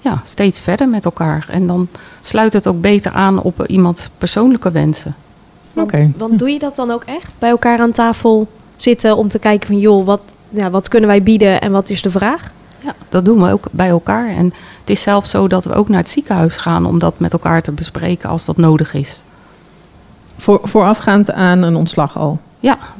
ja, 0.00 0.20
steeds 0.24 0.60
verder 0.60 0.88
met 0.88 1.04
elkaar. 1.04 1.46
En 1.50 1.66
dan 1.66 1.88
sluit 2.22 2.52
het 2.52 2.66
ook 2.66 2.80
beter 2.80 3.12
aan 3.12 3.42
op 3.42 3.66
iemands 3.66 4.10
persoonlijke 4.18 4.70
wensen. 4.70 5.14
Want, 5.72 5.88
Oké. 5.88 6.10
want 6.16 6.38
doe 6.38 6.50
je 6.50 6.58
dat 6.58 6.76
dan 6.76 6.90
ook 6.90 7.04
echt? 7.04 7.32
Bij 7.38 7.50
elkaar 7.50 7.78
aan 7.80 7.92
tafel 7.92 8.48
zitten 8.76 9.16
om 9.16 9.28
te 9.28 9.38
kijken 9.38 9.66
van... 9.66 9.78
joh, 9.78 10.06
wat, 10.06 10.20
ja, 10.48 10.70
wat 10.70 10.88
kunnen 10.88 11.08
wij 11.08 11.22
bieden 11.22 11.60
en 11.60 11.72
wat 11.72 11.90
is 11.90 12.02
de 12.02 12.10
vraag? 12.10 12.52
Ja, 12.78 12.94
dat 13.08 13.24
doen 13.24 13.42
we 13.42 13.50
ook 13.50 13.66
bij 13.70 13.88
elkaar. 13.88 14.28
En 14.28 14.52
het 14.80 14.90
is 14.90 15.02
zelfs 15.02 15.30
zo 15.30 15.48
dat 15.48 15.64
we 15.64 15.74
ook 15.74 15.88
naar 15.88 15.98
het 15.98 16.10
ziekenhuis 16.10 16.56
gaan 16.56 16.86
om 16.86 16.98
dat 16.98 17.18
met 17.18 17.32
elkaar 17.32 17.62
te 17.62 17.72
bespreken 17.72 18.28
als 18.28 18.44
dat 18.44 18.56
nodig 18.56 18.94
is. 18.94 19.22
voor, 20.36 20.60
voorafgaand 20.62 21.32
aan 21.32 21.62
een 21.62 21.76
ontslag 21.76 22.18
al. 22.18 22.38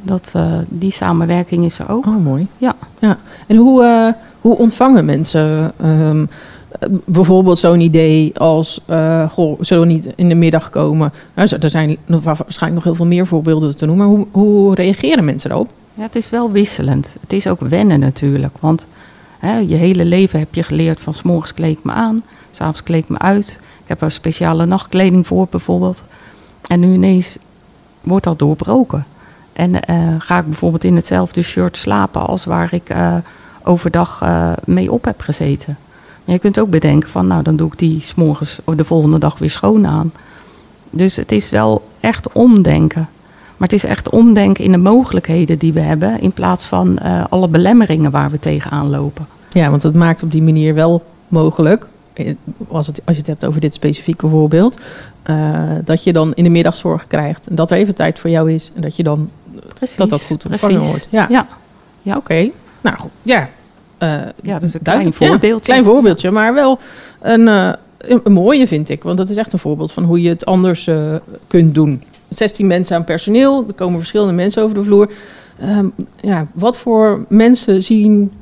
Dat, 0.05 0.33
eh, 0.37 0.53
die 0.69 0.91
samenwerking 0.91 1.65
is 1.65 1.79
er 1.79 1.91
ook. 1.91 2.07
Oh, 2.07 2.25
mooi. 2.25 2.47
Ja. 2.59 2.75
ja. 2.99 3.19
En 3.47 3.57
hoe, 3.57 3.83
eh, 3.85 4.13
hoe 4.41 4.57
ontvangen 4.59 5.05
mensen 5.05 5.73
ehm, 5.81 6.25
eh, 6.69 6.89
bijvoorbeeld 7.05 7.59
zo'n 7.59 7.81
idee 7.81 8.39
als... 8.39 8.81
eh 8.87 9.31
goh, 9.31 9.59
zullen 9.61 9.87
we 9.87 9.93
niet 9.93 10.09
in 10.17 10.29
de 10.29 10.35
middag 10.35 10.71
komen? 10.71 11.13
Nou, 11.35 11.57
er 11.61 11.71
zijn 11.71 11.97
waarschijnlijk 12.07 12.75
nog 12.75 12.85
heel 12.85 12.95
veel 12.95 13.07
meer 13.07 13.27
voorbeelden 13.27 13.77
te 13.77 13.87
noemen. 13.87 14.07
Hoe, 14.07 14.27
hoe 14.31 14.75
reageren 14.75 15.25
mensen 15.25 15.49
daarop? 15.49 15.71
Ja, 15.95 16.03
het 16.03 16.17
is 16.17 16.31
wel 16.31 16.51
wisselend. 16.51 17.17
Het 17.21 17.33
is 17.33 17.47
ook 17.47 17.61
wennen 17.61 18.01
natuurlijk. 18.01 18.57
Want 18.61 18.87
hè, 19.39 19.59
je 19.59 19.75
hele 19.75 20.05
leven 20.05 20.39
heb 20.39 20.55
je 20.55 20.63
geleerd 20.63 21.01
van... 21.01 21.15
s 21.15 21.23
morgens 21.23 21.55
kleed 21.55 21.79
ik 21.79 21.85
me 21.85 21.93
aan, 21.93 22.23
s'avonds 22.51 22.83
kleed 22.83 23.03
ik 23.03 23.09
me 23.09 23.19
uit. 23.19 23.59
Ik 23.83 23.89
heb 23.89 24.03
er 24.03 24.11
speciale 24.11 24.67
nachtkleding 24.67 25.27
voor 25.27 25.47
bijvoorbeeld. 25.51 26.05
En 26.67 26.81
nu 26.81 26.93
ineens 26.93 27.39
wordt 28.01 28.25
dat 28.25 28.39
doorbroken. 28.39 29.07
En 29.55 29.81
ga 30.19 30.39
ik 30.39 30.47
bijvoorbeeld 30.47 30.85
in 30.85 30.97
hetzelfde 30.97 31.43
shirt 31.43 31.77
slapen 31.77 32.27
als 32.27 32.45
waar 32.45 32.75
ik 32.75 32.95
overdag 33.63 34.25
mee 34.65 34.93
op 34.93 35.05
heb 35.05 35.21
gezeten. 35.21 35.77
Maar 36.25 36.35
je 36.35 36.41
kunt 36.41 36.61
ook 36.61 36.71
bedenken 36.71 37.09
van, 37.09 37.27
nou 37.27 37.43
dan 37.43 37.57
doe 37.57 37.67
ik 37.67 37.79
die 37.79 38.01
s'morgens 38.01 38.61
of 38.65 38.75
de 38.75 38.85
volgende 38.85 39.19
dag 39.19 39.39
weer 39.39 39.51
schoon 39.51 39.87
aan. 39.87 40.13
Dus 40.91 41.17
het 41.17 41.33
is 41.33 41.51
wel 41.51 41.89
echt 42.01 42.33
omdenken. 42.33 43.09
Maar 43.57 43.69
het 43.69 43.73
is 43.73 43.85
echt 43.85 44.11
omdenken 44.11 44.65
in 44.65 44.73
de 44.73 44.79
mogelijkheden 44.79 45.59
die 45.59 45.73
we 45.73 45.81
hebben, 45.81 46.21
in 46.21 46.33
plaats 46.33 46.65
van 46.65 46.99
alle 47.29 47.49
belemmeringen 47.49 48.11
waar 48.11 48.31
we 48.31 48.39
tegenaan 48.39 48.91
lopen. 48.91 49.27
Ja, 49.53 49.71
want 49.71 49.83
het 49.83 49.95
maakt 49.95 50.23
op 50.23 50.33
die 50.33 50.43
manier 50.43 50.75
wel 50.75 51.03
mogelijk, 51.29 51.87
eh, 52.13 52.35
als, 52.69 52.87
het, 52.87 53.01
als 53.05 53.15
je 53.15 53.21
het 53.21 53.31
hebt 53.31 53.45
over 53.45 53.61
dit 53.61 53.75
specifieke 53.75 54.29
voorbeeld, 54.29 54.79
dat 55.85 56.05
je 56.05 56.13
dan 56.13 56.35
in 56.35 56.45
de 56.45 56.51
middag 56.51 56.77
zorg 56.77 57.07
krijgt 57.07 57.47
en 57.47 57.55
dat 57.55 57.71
er 57.71 57.77
even 57.77 57.95
tijd 57.95 58.19
voor 58.19 58.31
jou 58.31 58.53
is 58.53 58.73
en 58.75 58.81
dat 58.81 58.97
je 58.97 59.03
dan 59.03 59.31
precies, 59.93 59.97
dat 59.97 60.11
dat 60.11 60.23
goed 60.23 60.47
ontvangen 60.47 60.83
wordt. 60.83 61.09
Ja, 61.11 61.27
ja. 61.31 61.47
ja. 62.03 62.17
oké. 62.17 62.51
Nou 62.81 62.97
goed, 62.97 63.11
ja. 63.23 63.49
Uh, 63.99 64.15
ja, 64.43 64.59
dus 64.59 64.75
een 64.75 64.83
klein 64.83 65.13
voorbeeldje. 65.13 65.49
Ja, 65.49 65.59
klein 65.59 65.85
voorbeeldje, 65.85 66.31
maar 66.31 66.55
wel 66.55 66.79
een, 67.21 67.41
uh, 67.41 67.73
een, 67.99 68.33
mooie 68.33 68.67
vind 68.67 68.89
ik, 68.89 69.03
want 69.03 69.17
dat 69.17 69.29
is 69.29 69.37
echt 69.37 69.53
een 69.53 69.59
voorbeeld 69.59 69.93
van 69.93 70.05
hoe 70.05 70.23
je 70.23 70.29
het 70.29 70.45
anders 70.45 70.91
kunt 71.47 71.75
doen. 71.75 72.03
16 72.29 72.67
mensen 72.67 72.97
aan 72.97 73.05
personeel, 73.05 73.65
er 73.69 73.75
komen 73.75 73.99
verschillende 73.99 74.33
mensen 74.33 74.63
over 74.63 74.75
de 74.75 74.85
vloer. 74.85 75.11
Um, 75.63 75.93
ja, 76.21 76.47
wat 76.53 76.77
voor 76.77 77.25
mensen 77.29 77.83
zien 77.83 78.33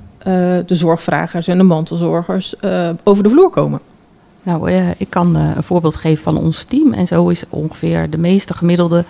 de 0.67 0.75
zorgvragers 0.75 1.49
en 1.49 1.59
de 1.59 1.65
mantelzorgers 1.65 2.55
over 3.03 3.23
de 3.23 3.29
vloer 3.29 3.51
komen? 3.51 3.81
Nou, 4.43 4.71
ik 4.97 5.11
kan 5.11 5.35
een 5.35 5.63
voorbeeld 5.63 5.97
geven 5.97 6.23
van 6.23 6.39
ons 6.39 6.65
team. 6.65 6.93
En 6.93 7.07
zo 7.07 7.29
is 7.29 7.45
ongeveer 7.49 8.11
de 8.11 8.19
meeste 8.19 8.55
gemiddelde 8.55 9.05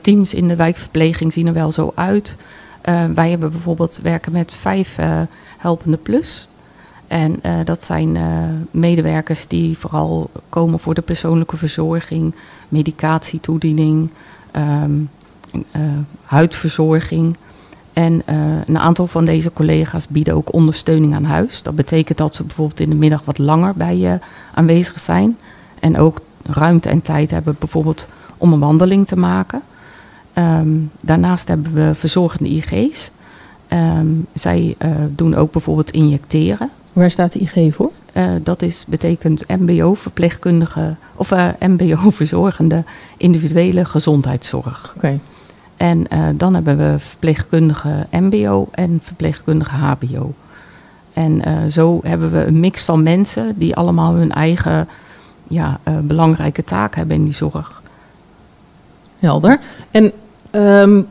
teams 0.00 0.34
in 0.34 0.48
de 0.48 0.56
wijkverpleging 0.56 1.32
zien 1.32 1.46
er 1.46 1.52
wel 1.52 1.70
zo 1.70 1.92
uit. 1.94 2.36
wij 3.14 3.30
hebben 3.30 3.50
bijvoorbeeld 3.50 3.98
werken 4.02 4.32
met 4.32 4.54
vijf 4.54 4.96
helpende 5.58 5.96
plus. 5.96 6.48
En 7.06 7.40
dat 7.64 7.84
zijn 7.84 8.18
medewerkers 8.70 9.46
die 9.46 9.78
vooral 9.78 10.30
komen 10.48 10.78
voor 10.78 10.94
de 10.94 11.02
persoonlijke 11.02 11.56
verzorging, 11.56 12.34
medicatietoediening, 12.68 14.10
um, 14.52 15.10
huidverzorging. 16.24 17.36
En 17.92 18.22
een 18.66 18.78
aantal 18.78 19.06
van 19.06 19.24
deze 19.24 19.52
collega's 19.52 20.08
bieden 20.08 20.34
ook 20.34 20.52
ondersteuning 20.52 21.14
aan 21.14 21.24
huis. 21.24 21.62
Dat 21.62 21.76
betekent 21.76 22.18
dat 22.18 22.36
ze 22.36 22.44
bijvoorbeeld 22.44 22.80
in 22.80 22.88
de 22.88 22.94
middag 22.94 23.22
wat 23.24 23.38
langer 23.38 23.74
bij 23.76 23.96
je 23.96 24.18
aanwezig 24.54 25.00
zijn. 25.00 25.36
En 25.80 25.98
ook 25.98 26.20
ruimte 26.42 26.88
en 26.88 27.02
tijd 27.02 27.30
hebben 27.30 27.56
bijvoorbeeld 27.58 28.06
om 28.38 28.52
een 28.52 28.60
wandeling 28.60 29.06
te 29.06 29.18
maken. 29.18 29.62
Um, 30.38 30.90
daarnaast 31.00 31.48
hebben 31.48 31.74
we 31.74 31.94
verzorgende 31.94 32.48
IG's. 32.48 33.10
Um, 33.72 34.26
zij 34.34 34.74
uh, 34.78 34.90
doen 35.10 35.34
ook 35.34 35.52
bijvoorbeeld 35.52 35.90
injecteren. 35.90 36.70
Waar 36.92 37.10
staat 37.10 37.32
de 37.32 37.38
IG 37.38 37.74
voor? 37.74 37.90
Uh, 38.12 38.30
dat 38.42 38.62
is, 38.62 38.84
betekent 38.88 39.48
MBO-verpleegkundige 39.48 40.94
of 41.14 41.30
MBO-verzorgende 41.58 42.84
individuele 43.16 43.84
gezondheidszorg. 43.84 44.92
Oké. 44.96 45.18
En 45.76 46.06
dan 46.36 46.54
hebben 46.54 46.76
we 46.76 46.98
verpleegkundige 46.98 48.06
MBO 48.10 48.68
en 48.70 48.98
verpleegkundige 49.02 49.74
HBO. 49.74 50.34
En 51.12 51.42
zo 51.72 52.00
hebben 52.02 52.30
we 52.30 52.44
een 52.44 52.60
mix 52.60 52.82
van 52.82 53.02
mensen 53.02 53.58
die 53.58 53.76
allemaal 53.76 54.14
hun 54.14 54.32
eigen 54.32 54.88
ja, 55.48 55.80
belangrijke 56.02 56.64
taak 56.64 56.94
hebben 56.94 57.16
in 57.16 57.24
die 57.24 57.34
zorg. 57.34 57.77
Helder. 59.18 59.58
En 59.90 60.12
um, 60.52 61.06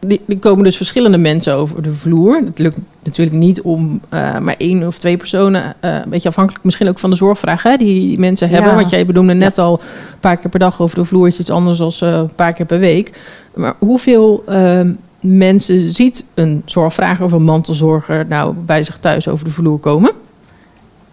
die, 0.00 0.38
komen 0.40 0.64
dus 0.64 0.76
verschillende 0.76 1.18
mensen 1.18 1.54
over 1.54 1.82
de 1.82 1.92
vloer. 1.92 2.36
Het 2.44 2.58
lukt 2.58 2.78
natuurlijk 3.02 3.36
niet 3.36 3.60
om 3.60 4.00
uh, 4.14 4.38
maar 4.38 4.54
één 4.58 4.86
of 4.86 4.98
twee 4.98 5.16
personen, 5.16 5.62
uh, 5.62 5.94
een 5.94 6.10
beetje 6.10 6.28
afhankelijk 6.28 6.64
misschien 6.64 6.88
ook 6.88 6.98
van 6.98 7.10
de 7.10 7.16
zorgvraag 7.16 7.62
hè, 7.62 7.76
die 7.76 8.18
mensen 8.18 8.48
hebben. 8.48 8.70
Ja. 8.70 8.76
Want 8.76 8.90
jij 8.90 9.06
benoemde 9.06 9.34
net 9.34 9.56
ja. 9.56 9.62
al 9.62 9.80
een 10.12 10.20
paar 10.20 10.36
keer 10.36 10.50
per 10.50 10.58
dag 10.58 10.80
over 10.80 10.96
de 10.96 11.04
vloer 11.04 11.26
is 11.26 11.38
iets 11.38 11.50
anders 11.50 11.78
dan 11.78 11.92
uh, 12.02 12.16
een 12.16 12.34
paar 12.34 12.52
keer 12.52 12.66
per 12.66 12.78
week. 12.78 13.20
Maar 13.54 13.74
hoeveel 13.78 14.42
ehm, 14.46 14.92
mensen 15.20 15.90
ziet 15.90 16.24
een 16.34 16.62
zorgvrager 16.64 17.24
of 17.24 17.32
een 17.32 17.42
mantelzorger 17.42 18.26
nou 18.26 18.54
bij 18.54 18.82
zich 18.82 18.98
thuis 18.98 19.28
over 19.28 19.44
de 19.44 19.50
vloer 19.50 19.78
komen? 19.78 20.12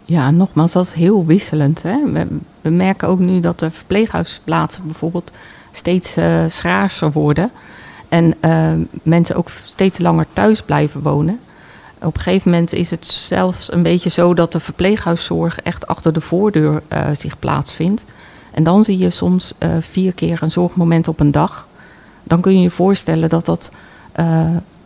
Ja, 0.06 0.32
nogmaals, 0.32 0.72
dat 0.72 0.86
is 0.86 0.94
heel 0.94 1.26
wisselend. 1.26 1.84
Hè? 1.84 1.96
We, 2.12 2.28
we 2.62 2.70
merken 2.70 3.08
ook 3.08 3.20
nu 3.20 3.40
dat 3.40 3.60
de 3.60 3.72
verpleeghuisplaatsen 3.72 4.84
bijvoorbeeld 4.86 5.32
steeds 5.76 6.18
schaarser 6.48 7.12
worden. 7.12 7.52
En 8.10 8.34
uh, 8.42 8.72
mensen 9.04 9.36
ook 9.36 9.50
steeds 9.66 10.00
langer 10.00 10.26
thuis 10.34 10.62
blijven 10.62 11.02
wonen. 11.02 11.40
Op 12.02 12.16
een 12.16 12.22
gegeven 12.22 12.52
moment 12.52 12.74
is 12.74 12.92
het 12.92 13.06
zelfs 13.06 13.72
een 13.72 13.84
beetje 13.84 14.10
zo 14.10 14.34
dat 14.34 14.52
de 14.52 14.60
verpleeghuiszorg 14.60 15.62
echt 15.62 15.88
achter 15.88 16.14
de 16.14 16.22
voordeur 16.22 16.82
uh, 16.94 17.08
zich 17.14 17.40
plaatsvindt. 17.40 18.06
En 18.52 18.64
dan 18.64 18.84
zie 18.84 18.98
je 18.98 19.10
soms 19.10 19.54
uh, 19.60 19.70
vier 19.80 20.14
keer 20.14 20.44
een 20.44 20.52
zorgmoment 20.52 21.08
op 21.08 21.20
een 21.20 21.32
dag. 21.32 21.68
Dan 22.24 22.42
kun 22.42 22.54
je 22.54 22.62
je 22.62 22.70
voorstellen 22.70 23.30
dat 23.30 23.46
dat 23.46 23.72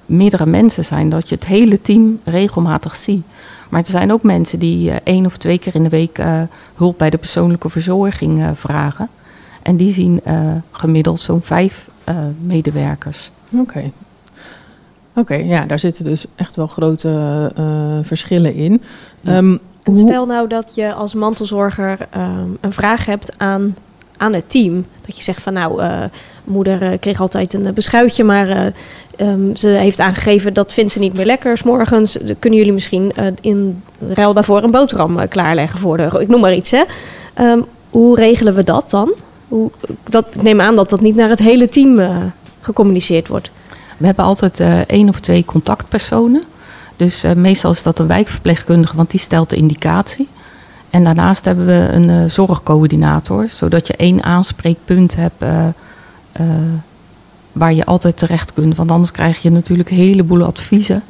meerdere 0.06 0.46
mensen 0.46 0.86
zijn, 0.86 1.10
dat 1.10 1.30
je 1.30 1.36
het 1.36 1.46
hele 1.46 1.82
team 1.82 2.20
regelmatig 2.24 2.96
ziet. 2.96 3.24
Maar 3.70 3.82
er 3.82 3.88
zijn 3.88 4.12
ook 4.14 4.24
mensen 4.24 4.60
die 4.60 4.92
één 4.92 5.26
of 5.26 5.38
twee 5.38 5.58
keer 5.58 5.76
in 5.76 5.84
de 5.84 5.90
week 5.90 6.20
hulp 6.76 6.98
bij 6.98 7.10
de 7.10 7.18
persoonlijke 7.18 7.70
verzorging 7.70 8.46
vragen. 8.54 9.10
En 9.70 9.76
die 9.76 9.92
zien 9.92 10.22
gemiddeld 10.72 11.20
zo'n 11.20 11.42
vijf 11.42 11.90
uh, 12.10 12.16
medewerkers. 12.42 13.32
Oké. 13.52 13.62
Okay. 13.62 13.92
Oké, 15.10 15.20
okay, 15.20 15.46
ja, 15.46 15.66
daar 15.66 15.80
zitten 15.80 16.06
dus 16.06 16.26
echt 16.36 16.56
wel 16.56 16.68
grote 16.68 17.10
uh, 17.60 17.66
verschillen 18.02 18.54
in. 18.54 18.82
Ja. 19.22 19.38
Um, 19.38 19.60
en 19.84 19.96
stel 19.96 20.26
nou 20.26 20.48
dat 20.48 20.72
je 20.74 20.94
als 20.94 21.14
mantelzorger 21.14 21.98
um, 22.18 22.58
een 22.62 22.72
vraag 22.72 23.06
hebt 23.06 23.38
aan, 23.38 23.76
aan 24.18 24.34
het 24.34 24.50
team. 24.50 24.86
Dat 25.06 25.18
je 25.18 25.24
zegt 25.24 25.42
van 25.42 25.54
nou, 25.54 25.84
uh, 25.84 26.04
moeder 26.44 26.98
kreeg 26.98 27.22
altijd 27.22 27.54
een 27.54 27.74
beschuitje, 27.74 28.24
maar 28.24 28.74
um, 29.18 29.56
ze 29.56 29.68
heeft 29.68 30.00
aangegeven 30.00 30.54
dat 30.54 30.74
vindt 30.74 30.92
ze 30.92 31.00
niet 31.00 31.14
meer 31.14 31.26
lekker. 31.26 31.58
S 31.58 31.64
morgens 31.64 32.18
kunnen 32.40 32.60
jullie 32.60 32.74
misschien 32.74 33.14
in 33.42 33.84
ruil 34.14 34.34
daarvoor 34.34 34.64
een 34.64 34.72
boterham 34.72 35.28
klaarleggen 35.28 35.80
voor 35.80 35.98
de. 35.98 36.20
Ik 36.20 36.28
noem 36.28 36.42
maar 36.42 36.56
iets, 36.56 36.72
hè. 36.72 36.84
hoe 37.90 38.16
regelen 38.16 38.56
we 38.56 38.64
dat 38.64 38.90
dan? 38.90 39.14
Dat, 40.10 40.26
ik 40.34 40.42
neem 40.42 40.62
aan 40.62 40.76
dat 40.76 40.90
dat 40.90 41.02
niet 41.02 41.16
naar 41.16 41.30
het 41.30 41.40
hele 41.40 41.70
team 41.70 42.00
uh, 42.00 42.18
gecommuniceerd 42.62 43.28
wordt. 43.28 43.52
We 43.98 44.06
hebben 44.06 44.26
altijd 44.26 44.60
uh, 44.60 44.80
één 44.80 45.10
of 45.10 45.20
twee 45.20 45.46
contactpersonen. 45.46 46.44
Dus 46.96 47.26
uh, 47.26 47.32
meestal 47.34 47.72
is 47.72 47.84
dat 47.84 48.00
een 48.00 48.08
wijkverpleegkundige, 48.08 48.96
want 48.96 49.12
die 49.12 49.20
stelt 49.20 49.50
de 49.50 49.56
indicatie. 49.56 50.28
En 50.90 51.04
daarnaast 51.04 51.46
hebben 51.46 51.66
we 51.66 51.90
een 51.92 52.32
zorgcoördinator, 52.32 53.48
zodat 53.50 53.88
je 53.88 53.96
één 53.96 54.24
aanspreekpunt 54.24 55.16
hebt 55.16 55.44
waar 57.52 57.74
je 57.74 57.86
altijd 57.86 58.18
terecht 58.18 58.54
kunt. 58.54 58.78
Want 58.78 58.92
anders 58.92 59.12
krijg 59.12 59.42
je 59.42 59.52
natuurlijk 59.52 59.90
een 59.90 59.98
heleboel 59.98 60.44
adviezen. 60.44 61.04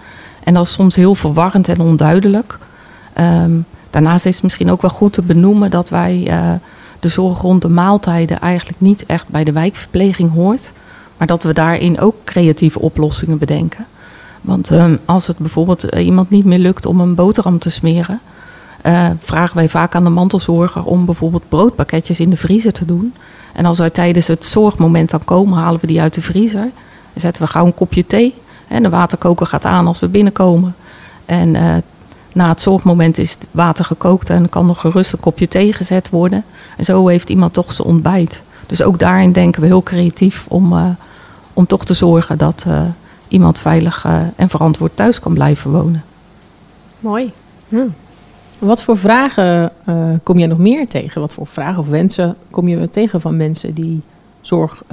En 0.43 0.53
dat 0.53 0.65
is 0.65 0.71
soms 0.71 0.95
heel 0.95 1.15
verwarrend 1.15 1.67
en 1.67 1.79
onduidelijk. 1.79 2.57
Um, 3.19 3.65
daarnaast 3.89 4.25
is 4.25 4.33
het 4.33 4.43
misschien 4.43 4.71
ook 4.71 4.81
wel 4.81 4.91
goed 4.91 5.13
te 5.13 5.21
benoemen 5.21 5.71
dat 5.71 5.89
wij 5.89 6.31
de 6.99 7.07
zorg 7.07 7.41
rond 7.41 7.61
de 7.61 7.69
maaltijden 7.69 8.39
eigenlijk 8.39 8.81
niet 8.81 9.05
echt 9.05 9.27
bij 9.27 9.43
de 9.43 9.51
wijkverpleging 9.51 10.33
hoort. 10.33 10.71
Maar 11.17 11.27
dat 11.27 11.43
we 11.43 11.53
daarin 11.53 11.99
ook 11.99 12.15
creatieve 12.23 12.79
oplossingen 12.79 13.37
bedenken. 13.37 13.85
Want 14.41 14.71
uh, 14.71 14.85
als 15.05 15.27
het 15.27 15.37
bijvoorbeeld 15.37 15.93
uh, 15.93 16.05
iemand 16.05 16.29
niet 16.29 16.45
meer 16.45 16.59
lukt 16.59 16.85
om 16.85 16.99
een 16.99 17.15
boterham 17.15 17.59
te 17.59 17.69
smeren, 17.69 18.19
uh, 18.85 19.09
vragen 19.19 19.55
wij 19.55 19.69
vaak 19.69 19.95
aan 19.95 20.03
de 20.03 20.09
mantelzorger 20.09 20.83
om 20.83 21.05
bijvoorbeeld 21.05 21.49
broodpakketjes 21.49 22.19
in 22.19 22.29
de 22.29 22.37
vriezer 22.37 22.71
te 22.71 22.85
doen. 22.85 23.13
En 23.53 23.65
als 23.65 23.77
wij 23.77 23.89
tijdens 23.89 24.27
het 24.27 24.45
zorgmoment 24.45 25.09
dan 25.09 25.23
komen, 25.23 25.57
halen 25.57 25.79
we 25.81 25.87
die 25.87 26.01
uit 26.01 26.13
de 26.13 26.21
vriezer. 26.21 26.69
Zetten 27.15 27.43
we 27.43 27.49
gauw 27.49 27.65
een 27.65 27.73
kopje 27.73 28.05
thee. 28.07 28.33
En 28.67 28.83
de 28.83 28.89
waterkoker 28.89 29.45
gaat 29.45 29.65
aan 29.65 29.87
als 29.87 29.99
we 29.99 30.07
binnenkomen. 30.07 30.75
En 31.25 31.55
na 32.33 32.49
het 32.49 32.61
zorgmoment 32.61 33.17
is 33.17 33.31
het 33.31 33.47
water 33.51 33.85
gekookt 33.85 34.29
en 34.29 34.49
kan 34.49 34.65
nog 34.65 34.79
gerust 34.79 35.13
een 35.13 35.19
kopje 35.19 35.47
thee 35.47 35.73
gezet 35.73 36.09
worden. 36.09 36.43
En 36.77 36.85
zo 36.85 37.07
heeft 37.07 37.29
iemand 37.29 37.53
toch 37.53 37.71
zijn 37.71 37.87
ontbijt. 37.87 38.43
Dus 38.65 38.81
ook 38.81 38.99
daarin 38.99 39.31
denken 39.31 39.61
we 39.61 39.67
heel 39.67 39.83
creatief 39.83 40.45
om, 40.47 40.73
uh, 40.73 40.85
om 41.53 41.65
toch 41.65 41.85
te 41.85 41.93
zorgen 41.93 42.37
dat 42.37 42.65
uh, 42.67 42.81
iemand 43.27 43.59
veilig 43.59 44.05
uh, 44.05 44.21
en 44.35 44.49
verantwoord 44.49 44.95
thuis 44.95 45.19
kan 45.19 45.33
blijven 45.33 45.71
wonen. 45.71 46.03
Mooi. 46.99 47.31
Wat 48.59 48.81
voor 48.81 48.97
vragen 48.97 49.71
kom 50.23 50.37
je 50.37 50.47
nog 50.47 50.57
meer 50.57 50.87
tegen? 50.87 51.21
Wat 51.21 51.33
voor 51.33 51.47
vragen 51.47 51.79
of 51.79 51.87
wensen 51.87 52.35
kom 52.49 52.67
je 52.67 52.89
tegen 52.89 53.21
van 53.21 53.37
mensen 53.37 53.73
die 53.73 54.01
zorg 54.41 54.83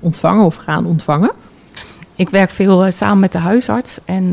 ontvangen 0.00 0.44
of 0.44 0.56
gaan 0.56 0.86
ontvangen? 0.86 1.30
Ik 2.14 2.30
werk 2.30 2.50
veel 2.50 2.90
samen 2.90 3.18
met 3.18 3.32
de 3.32 3.38
huisarts 3.38 4.00
en 4.04 4.32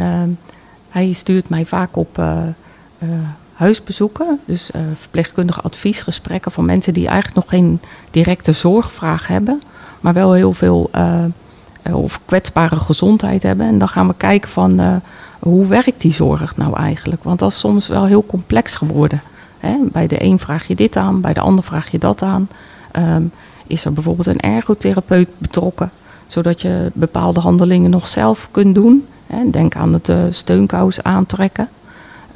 hij 0.98 1.14
stuurt 1.14 1.50
mij 1.50 1.66
vaak 1.66 1.96
op 1.98 2.18
uh, 2.20 2.38
uh, 3.00 3.10
huisbezoeken, 3.54 4.40
dus 4.46 4.72
uh, 4.76 4.82
verpleegkundige 4.96 5.62
adviesgesprekken 5.62 6.52
van 6.52 6.66
mensen 6.66 6.94
die 6.94 7.08
eigenlijk 7.08 7.36
nog 7.36 7.50
geen 7.50 7.80
directe 8.12 8.52
zorgvraag 8.52 9.28
hebben, 9.28 9.62
maar 10.00 10.14
wel 10.14 10.34
heel 10.34 10.54
veel 10.54 10.90
of 11.92 12.20
kwetsbare 12.26 12.76
gezondheid 12.76 13.44
hebben. 13.44 13.68
En 13.68 13.80
dan 13.80 13.88
gaan 13.88 14.08
we 14.08 14.14
kijken 14.18 14.50
van 14.50 15.02
hoe 15.40 15.68
werkt 15.68 16.02
die 16.02 16.14
zorg 16.14 16.58
nou 16.58 16.76
eigenlijk? 16.76 17.24
Want 17.24 17.40
dat 17.40 17.52
is 17.52 17.60
soms 17.60 17.88
wel 17.88 18.06
heel 18.06 18.26
complex 18.26 18.76
geworden. 18.76 19.22
Hè? 19.60 19.78
Bij 19.92 20.08
de 20.08 20.24
een 20.24 20.40
vraag 20.40 20.68
je 20.68 20.76
dit 20.76 20.96
aan, 20.96 21.22
bij 21.22 21.34
de 21.34 21.40
ander 21.40 21.64
vraag 21.64 21.92
je 21.92 21.98
dat 21.98 22.22
aan. 22.22 22.50
Um, 23.16 23.32
is 23.68 23.86
er 23.86 23.94
bijvoorbeeld 23.94 24.28
een 24.28 24.40
ergotherapeut 24.40 25.30
betrokken, 25.38 25.92
zodat 26.28 26.62
je 26.62 26.92
bepaalde 26.94 27.40
handelingen 27.40 27.90
nog 27.90 28.08
zelf 28.08 28.48
kunt 28.52 28.76
doen? 28.76 29.06
Denk 29.52 29.76
aan 29.76 29.94
het 29.94 30.10
uh, 30.10 30.18
steunkous 30.30 31.04
aantrekken. 31.04 31.70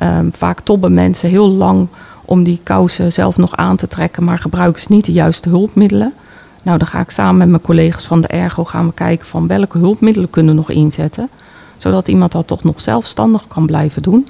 Um, 0.04 0.34
vaak 0.34 0.60
tobben 0.60 0.94
mensen 0.94 1.30
heel 1.30 1.50
lang 1.50 1.88
om 2.26 2.44
die 2.44 2.60
kousen 2.64 3.14
zelf 3.14 3.38
nog 3.38 3.56
aan 3.56 3.76
te 3.76 3.88
trekken, 3.88 4.24
maar 4.24 4.40
gebruiken 4.40 4.82
ze 4.82 4.88
niet 4.90 5.06
de 5.06 5.12
juiste 5.12 5.50
hulpmiddelen. 5.50 6.14
Nou, 6.64 6.78
dan 6.78 6.88
ga 6.88 7.00
ik 7.00 7.10
samen 7.10 7.38
met 7.38 7.50
mijn 7.50 7.62
collega's 7.62 8.06
van 8.06 8.22
de 8.22 8.28
Ergo 8.28 8.64
gaan 8.64 8.88
we 8.88 8.94
kijken 8.94 9.28
van 9.28 9.48
welke 9.48 9.78
hulpmiddelen 9.78 10.30
kunnen 10.30 10.52
we 10.52 10.60
nog 10.60 10.70
inzetten. 10.70 11.30
Zodat 11.78 12.08
iemand 12.08 12.32
dat 12.32 12.48
toch 12.48 12.64
nog 12.64 12.82
zelfstandig 12.82 13.48
kan 13.48 13.66
blijven 13.66 14.02
doen. 14.02 14.28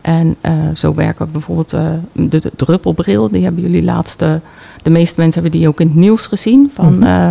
En 0.00 0.36
uh, 0.42 0.52
zo 0.74 0.94
werken 0.94 1.26
we 1.26 1.32
bijvoorbeeld 1.32 1.74
uh, 1.74 1.80
de, 2.12 2.38
de, 2.40 2.52
druppelbril. 2.56 3.28
Die 3.30 3.42
hebben 3.42 3.62
jullie 3.62 3.82
laatste. 3.82 4.40
De 4.82 4.90
meeste 4.90 5.20
mensen 5.20 5.42
hebben 5.42 5.60
die 5.60 5.68
ook 5.68 5.80
in 5.80 5.86
het 5.86 5.96
nieuws 5.96 6.26
gezien. 6.26 6.70
Van, 6.74 6.94
mm 6.94 7.02
-hmm. 7.02 7.30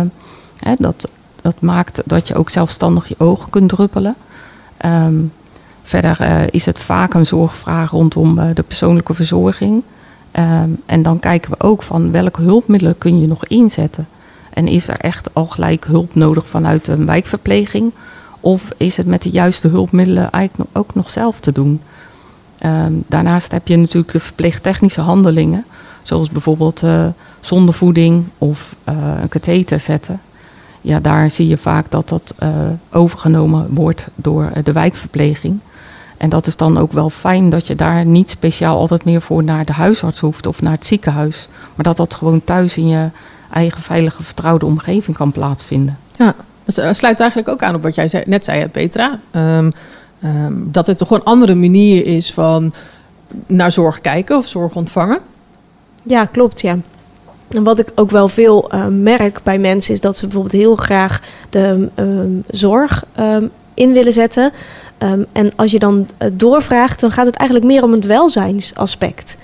hè, 0.58 0.74
dat, 0.78 1.08
dat 1.42 1.60
maakt 1.60 2.02
dat 2.04 2.28
je 2.28 2.34
ook 2.34 2.50
zelfstandig 2.50 3.08
je 3.08 3.14
ogen 3.18 3.50
kunt 3.50 3.68
druppelen. 3.68 4.14
Um, 4.84 5.32
verder 5.82 6.46
is 6.54 6.66
het 6.66 6.78
vaak 6.78 7.14
een 7.14 7.26
zorgvraag 7.26 7.90
rondom 7.90 8.54
de 8.54 8.62
persoonlijke 8.62 9.14
verzorging. 9.14 9.82
Um, 10.32 10.76
en 10.86 11.02
dan 11.02 11.18
kijken 11.18 11.50
we 11.50 11.60
ook 11.60 11.82
van 11.82 12.10
welke 12.10 12.42
hulpmiddelen 12.42 12.98
kun 12.98 13.20
je 13.20 13.26
nog 13.26 13.46
inzetten. 13.46 14.08
En 14.52 14.68
is 14.68 14.88
er 14.88 14.96
echt 14.96 15.34
al 15.34 15.46
gelijk 15.46 15.84
hulp 15.84 16.14
nodig 16.14 16.46
vanuit 16.46 16.88
een 16.88 17.06
wijkverpleging? 17.06 17.92
Of 18.40 18.70
is 18.76 18.96
het 18.96 19.06
met 19.06 19.22
de 19.22 19.30
juiste 19.30 19.68
hulpmiddelen 19.68 20.30
eigenlijk 20.30 20.70
ook 20.72 20.94
nog 20.94 21.10
zelf 21.10 21.40
te 21.40 21.52
doen? 21.52 21.80
Um, 22.66 23.04
daarnaast 23.06 23.52
heb 23.52 23.68
je 23.68 23.76
natuurlijk 23.76 24.12
de 24.12 24.20
verpleegtechnische 24.20 25.00
handelingen, 25.00 25.64
zoals 26.02 26.30
bijvoorbeeld 26.30 26.82
uh, 26.82 27.06
zondevoeding 27.40 28.24
of 28.38 28.76
een 28.84 29.28
katheter 29.28 29.80
zetten. 29.80 30.20
Ja, 30.84 31.00
daar 31.00 31.30
zie 31.30 31.48
je 31.48 31.56
vaak 31.56 31.90
dat 31.90 32.08
dat 32.08 32.34
uh, 32.42 32.48
overgenomen 32.90 33.66
wordt 33.74 34.06
door 34.14 34.50
de 34.64 34.72
wijkverpleging. 34.72 35.58
En 36.16 36.28
dat 36.28 36.46
is 36.46 36.56
dan 36.56 36.78
ook 36.78 36.92
wel 36.92 37.10
fijn 37.10 37.50
dat 37.50 37.66
je 37.66 37.74
daar 37.74 38.04
niet 38.04 38.30
speciaal 38.30 38.78
altijd 38.78 39.04
meer 39.04 39.20
voor 39.20 39.44
naar 39.44 39.64
de 39.64 39.72
huisarts 39.72 40.20
hoeft 40.20 40.46
of 40.46 40.62
naar 40.62 40.72
het 40.72 40.86
ziekenhuis. 40.86 41.48
Maar 41.74 41.84
dat 41.84 41.96
dat 41.96 42.14
gewoon 42.14 42.44
thuis 42.44 42.76
in 42.76 42.88
je 42.88 43.08
eigen 43.52 43.82
veilige, 43.82 44.22
vertrouwde 44.22 44.66
omgeving 44.66 45.16
kan 45.16 45.32
plaatsvinden. 45.32 45.98
Ja, 46.16 46.34
dat 46.64 46.96
sluit 46.96 47.20
eigenlijk 47.20 47.48
ook 47.48 47.62
aan 47.62 47.74
op 47.74 47.82
wat 47.82 47.94
jij 47.94 48.08
zei, 48.08 48.22
net 48.26 48.44
zei, 48.44 48.66
Petra. 48.66 49.18
Um, 49.32 49.72
um, 50.24 50.68
dat 50.72 50.86
het 50.86 50.98
toch 50.98 51.10
een 51.10 51.24
andere 51.24 51.54
manier 51.54 52.06
is 52.06 52.32
van 52.32 52.72
naar 53.46 53.72
zorg 53.72 54.00
kijken 54.00 54.36
of 54.36 54.46
zorg 54.46 54.74
ontvangen. 54.74 55.18
Ja, 56.02 56.24
klopt, 56.24 56.60
ja. 56.60 56.76
En 57.54 57.62
wat 57.62 57.78
ik 57.78 57.88
ook 57.94 58.10
wel 58.10 58.28
veel 58.28 58.70
uh, 58.74 58.86
merk 58.86 59.40
bij 59.42 59.58
mensen 59.58 59.94
is 59.94 60.00
dat 60.00 60.16
ze 60.16 60.22
bijvoorbeeld 60.26 60.62
heel 60.62 60.76
graag 60.76 61.20
de 61.50 61.88
um, 61.96 62.44
zorg 62.50 63.04
in 63.74 63.92
willen 63.92 64.12
zetten. 64.12 64.52
Um, 64.98 65.26
en 65.32 65.52
als 65.56 65.70
je 65.70 65.78
dan 65.78 66.08
uh, 66.18 66.28
doorvraagt, 66.32 67.00
dan 67.00 67.10
gaat 67.10 67.26
het 67.26 67.36
eigenlijk 67.36 67.70
meer 67.70 67.82
om 67.82 67.92
het 67.92 68.06
welzijnsaspect. 68.06 69.36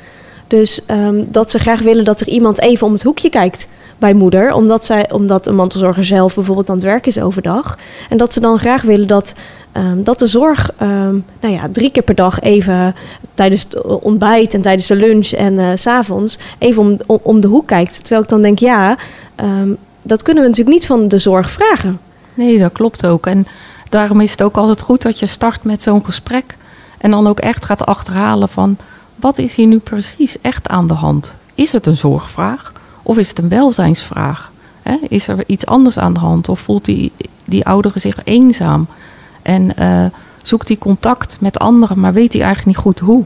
Dus 0.46 0.80
dat 1.24 1.50
ze 1.50 1.58
graag 1.58 1.80
willen 1.80 2.04
dat 2.04 2.20
er 2.20 2.28
iemand 2.28 2.60
even 2.60 2.86
om 2.86 2.92
het 2.92 3.02
hoekje 3.02 3.30
kijkt 3.30 3.68
bij 3.98 4.14
moeder, 4.14 4.52
omdat, 4.52 4.84
zij, 4.84 5.10
omdat 5.10 5.46
een 5.46 5.54
mantelzorger 5.54 6.04
zelf 6.04 6.34
bijvoorbeeld 6.34 6.68
aan 6.68 6.74
het 6.76 6.84
werk 6.84 7.06
is 7.06 7.20
overdag. 7.20 7.78
En 8.08 8.16
dat 8.16 8.32
ze 8.32 8.40
dan 8.40 8.58
graag 8.58 8.82
willen 8.82 9.06
dat, 9.06 9.34
um, 9.78 10.04
dat 10.04 10.18
de 10.18 10.26
zorg 10.26 10.70
nou 11.40 11.54
ja, 11.54 11.68
drie 11.72 11.90
keer 11.90 12.02
per 12.02 12.14
dag 12.14 12.40
even 12.40 12.94
tijdens 13.34 13.62
het 13.62 13.82
ontbijt 13.82 14.54
en 14.54 14.62
tijdens 14.62 14.86
de 14.86 14.96
lunch 14.96 15.30
en 15.30 15.52
uh, 15.52 15.70
s'avonds 15.74 16.38
even 16.58 16.82
om, 16.82 17.20
om, 17.22 17.40
de 17.40 17.48
hoek 17.48 17.66
kijkt. 17.66 17.98
Terwijl 17.98 18.22
ik 18.22 18.28
dan 18.28 18.42
denk, 18.42 18.58
ja, 18.58 18.96
dat 20.02 20.22
kunnen 20.22 20.42
we 20.42 20.48
natuurlijk 20.48 20.76
niet 20.76 20.86
van 20.86 21.08
de 21.08 21.18
zorg 21.18 21.50
vragen. 21.50 22.00
Nee, 22.34 22.58
dat 22.58 22.72
klopt 22.72 23.06
ook. 23.06 23.26
En 23.26 23.46
daarom 23.88 24.20
is 24.20 24.30
het 24.30 24.42
ook 24.42 24.56
altijd 24.56 24.80
goed 24.80 25.02
dat 25.02 25.18
je 25.18 25.26
start 25.26 25.64
met 25.64 25.82
zo'n 25.82 26.04
gesprek. 26.04 26.56
En 26.98 27.10
dan 27.10 27.26
ook 27.26 27.40
echt 27.40 27.64
gaat 27.64 27.86
achterhalen 27.86 28.48
van 28.48 28.76
wat 29.16 29.38
is 29.38 29.54
hier 29.54 29.66
nu 29.66 29.78
precies 29.78 30.40
echt 30.40 30.68
aan 30.68 30.86
de 30.86 30.94
hand? 30.94 31.34
Is 31.54 31.72
het 31.72 31.86
een 31.86 31.96
zorgvraag 31.96 32.72
of 33.02 33.18
is 33.18 33.28
het 33.28 33.38
een 33.38 33.48
welzijnsvraag? 33.48 34.52
Is 35.08 35.28
er 35.28 35.44
iets 35.46 35.66
anders 35.66 35.98
aan 35.98 36.12
de 36.12 36.20
hand 36.20 36.48
of 36.48 36.60
voelt 36.60 36.84
die, 36.84 37.12
die 37.44 37.66
oudere 37.66 37.98
zich 37.98 38.18
eenzaam? 38.24 38.86
En 39.48 39.72
uh, 39.78 40.04
zoekt 40.42 40.66
die 40.66 40.78
contact 40.78 41.36
met 41.40 41.58
anderen, 41.58 42.00
maar 42.00 42.12
weet 42.12 42.32
hij 42.32 42.42
eigenlijk 42.42 42.76
niet 42.76 42.86
goed 42.86 42.98
hoe? 42.98 43.24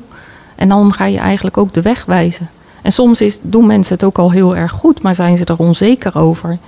En 0.55 0.69
dan 0.69 0.93
ga 0.93 1.05
je 1.05 1.19
eigenlijk 1.19 1.57
ook 1.57 1.73
de 1.73 1.83
weg 1.83 2.05
wijzen. 2.05 2.49
En 2.83 2.93
soms 2.93 3.21
is, 3.21 3.39
doen 3.43 3.67
mensen 3.67 3.95
het 3.95 4.05
ook 4.05 4.19
al 4.19 4.31
heel 4.31 4.57
erg 4.57 4.73
goed, 4.73 5.03
maar 5.03 5.15
zijn 5.15 5.37
ze 5.37 5.45
er 5.45 5.59
onzeker 5.59 6.19
over. 6.19 6.59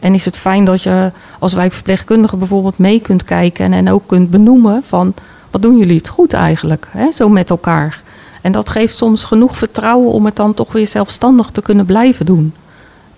En 0.00 0.14
is 0.14 0.24
het 0.24 0.36
fijn 0.36 0.64
dat 0.64 0.82
je 0.82 1.10
als 1.38 1.52
wijkverpleegkundige 1.52 2.36
bijvoorbeeld 2.36 2.78
mee 2.78 3.00
kunt 3.00 3.24
kijken 3.24 3.72
en, 3.72 3.90
ook 3.90 4.06
kunt 4.06 4.30
benoemen 4.30 4.82
van 4.84 5.14
wat 5.50 5.62
doen 5.62 5.78
jullie 5.78 5.96
het 5.96 6.08
goed 6.08 6.32
eigenlijk, 6.32 6.88
hè, 6.90 7.10
zo 7.10 7.28
met 7.28 7.50
elkaar. 7.50 8.02
En 8.40 8.52
dat 8.52 8.70
geeft 8.70 8.96
soms 8.96 9.24
genoeg 9.24 9.56
vertrouwen 9.56 10.12
om 10.12 10.24
het 10.24 10.36
dan 10.36 10.54
toch 10.54 10.72
weer 10.72 10.86
zelfstandig 10.86 11.50
te 11.50 11.62
kunnen 11.62 11.86
blijven 11.86 12.26
doen. 12.26 12.54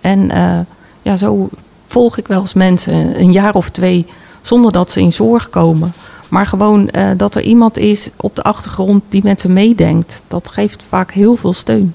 En 0.00 0.30
uh, 0.34 0.58
ja, 1.02 1.16
zo 1.16 1.48
volg 1.86 2.16
ik 2.18 2.26
wel 2.26 2.40
eens 2.40 2.54
mensen 2.54 3.20
een 3.20 3.32
jaar 3.32 3.54
of 3.54 3.70
twee 3.70 4.06
zonder 4.46 4.72
dat 4.72 4.90
ze 4.90 5.00
in 5.00 5.12
zorg 5.12 5.50
komen. 5.50 5.92
Maar 6.28 6.46
gewoon 6.46 6.90
uh, 6.92 7.10
dat 7.16 7.34
er 7.34 7.42
iemand 7.42 7.78
is 7.78 8.10
op 8.16 8.36
de 8.36 8.42
achtergrond 8.42 9.02
die 9.08 9.20
met 9.24 9.40
ze 9.40 9.48
meedenkt. 9.48 10.22
Dat 10.28 10.48
geeft 10.48 10.84
vaak 10.88 11.12
heel 11.12 11.36
veel 11.36 11.52
steun. 11.52 11.94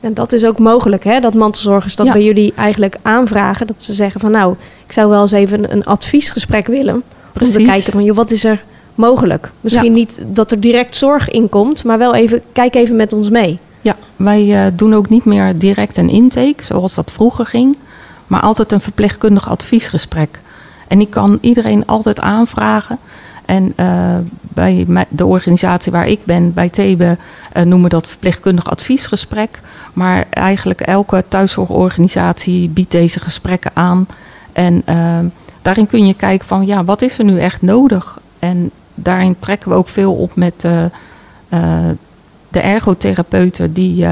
En 0.00 0.14
dat 0.14 0.32
is 0.32 0.44
ook 0.44 0.58
mogelijk, 0.58 1.04
hè? 1.04 1.20
dat 1.20 1.34
mantelzorgers 1.34 1.96
dat 1.96 2.06
ja. 2.06 2.12
bij 2.12 2.22
jullie 2.22 2.52
eigenlijk 2.56 2.96
aanvragen. 3.02 3.66
Dat 3.66 3.76
ze 3.78 3.92
zeggen 3.92 4.20
van 4.20 4.30
nou, 4.30 4.54
ik 4.86 4.92
zou 4.92 5.08
wel 5.10 5.22
eens 5.22 5.32
even 5.32 5.72
een 5.72 5.84
adviesgesprek 5.84 6.66
willen. 6.66 7.02
Precies. 7.32 7.56
Om 7.56 7.62
te 7.62 7.68
kijken 7.68 7.92
van 7.92 8.04
joh, 8.04 8.16
wat 8.16 8.30
is 8.30 8.44
er 8.44 8.64
mogelijk? 8.94 9.50
Misschien 9.60 9.84
ja. 9.84 9.98
niet 9.98 10.20
dat 10.26 10.50
er 10.50 10.60
direct 10.60 10.96
zorg 10.96 11.30
in 11.30 11.48
komt, 11.48 11.84
maar 11.84 11.98
wel 11.98 12.14
even, 12.14 12.42
kijk 12.52 12.74
even 12.74 12.96
met 12.96 13.12
ons 13.12 13.30
mee. 13.30 13.58
Ja, 13.80 13.96
wij 14.16 14.66
uh, 14.66 14.72
doen 14.76 14.94
ook 14.94 15.08
niet 15.08 15.24
meer 15.24 15.58
direct 15.58 15.96
een 15.96 16.10
intake, 16.10 16.64
zoals 16.64 16.94
dat 16.94 17.10
vroeger 17.10 17.46
ging. 17.46 17.76
Maar 18.26 18.40
altijd 18.40 18.72
een 18.72 18.80
verpleegkundig 18.80 19.48
adviesgesprek. 19.50 20.40
En 20.88 21.00
ik 21.00 21.10
kan 21.10 21.38
iedereen 21.40 21.86
altijd 21.86 22.20
aanvragen. 22.20 22.98
En 23.44 23.72
uh, 23.76 24.16
bij 24.40 24.86
de 25.08 25.26
organisatie 25.26 25.92
waar 25.92 26.08
ik 26.08 26.24
ben, 26.24 26.52
bij 26.52 26.68
Thebe, 26.68 27.16
uh, 27.56 27.62
noemen 27.62 27.90
dat 27.90 28.06
verpleegkundig 28.06 28.70
adviesgesprek. 28.70 29.60
Maar 29.92 30.26
eigenlijk 30.30 30.80
elke 30.80 31.24
thuiszorgorganisatie 31.28 32.68
biedt 32.68 32.90
deze 32.90 33.20
gesprekken 33.20 33.70
aan. 33.74 34.06
En 34.52 34.82
uh, 34.88 35.18
daarin 35.62 35.86
kun 35.86 36.06
je 36.06 36.14
kijken 36.14 36.46
van 36.46 36.66
ja, 36.66 36.84
wat 36.84 37.02
is 37.02 37.18
er 37.18 37.24
nu 37.24 37.40
echt 37.40 37.62
nodig? 37.62 38.20
En 38.38 38.70
daarin 38.94 39.36
trekken 39.38 39.68
we 39.68 39.74
ook 39.74 39.88
veel 39.88 40.14
op 40.14 40.36
met 40.36 40.60
de 42.48 42.60
ergotherapeuten. 42.60 43.72
Die, 43.72 44.06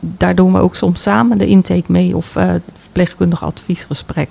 daar 0.00 0.34
doen 0.34 0.52
we 0.52 0.58
ook 0.58 0.76
soms 0.76 1.02
samen 1.02 1.38
de 1.38 1.46
intake 1.46 1.92
mee 1.92 2.16
of 2.16 2.34
het 2.34 2.72
verpleegkundig 2.78 3.44
adviesgesprek. 3.44 4.28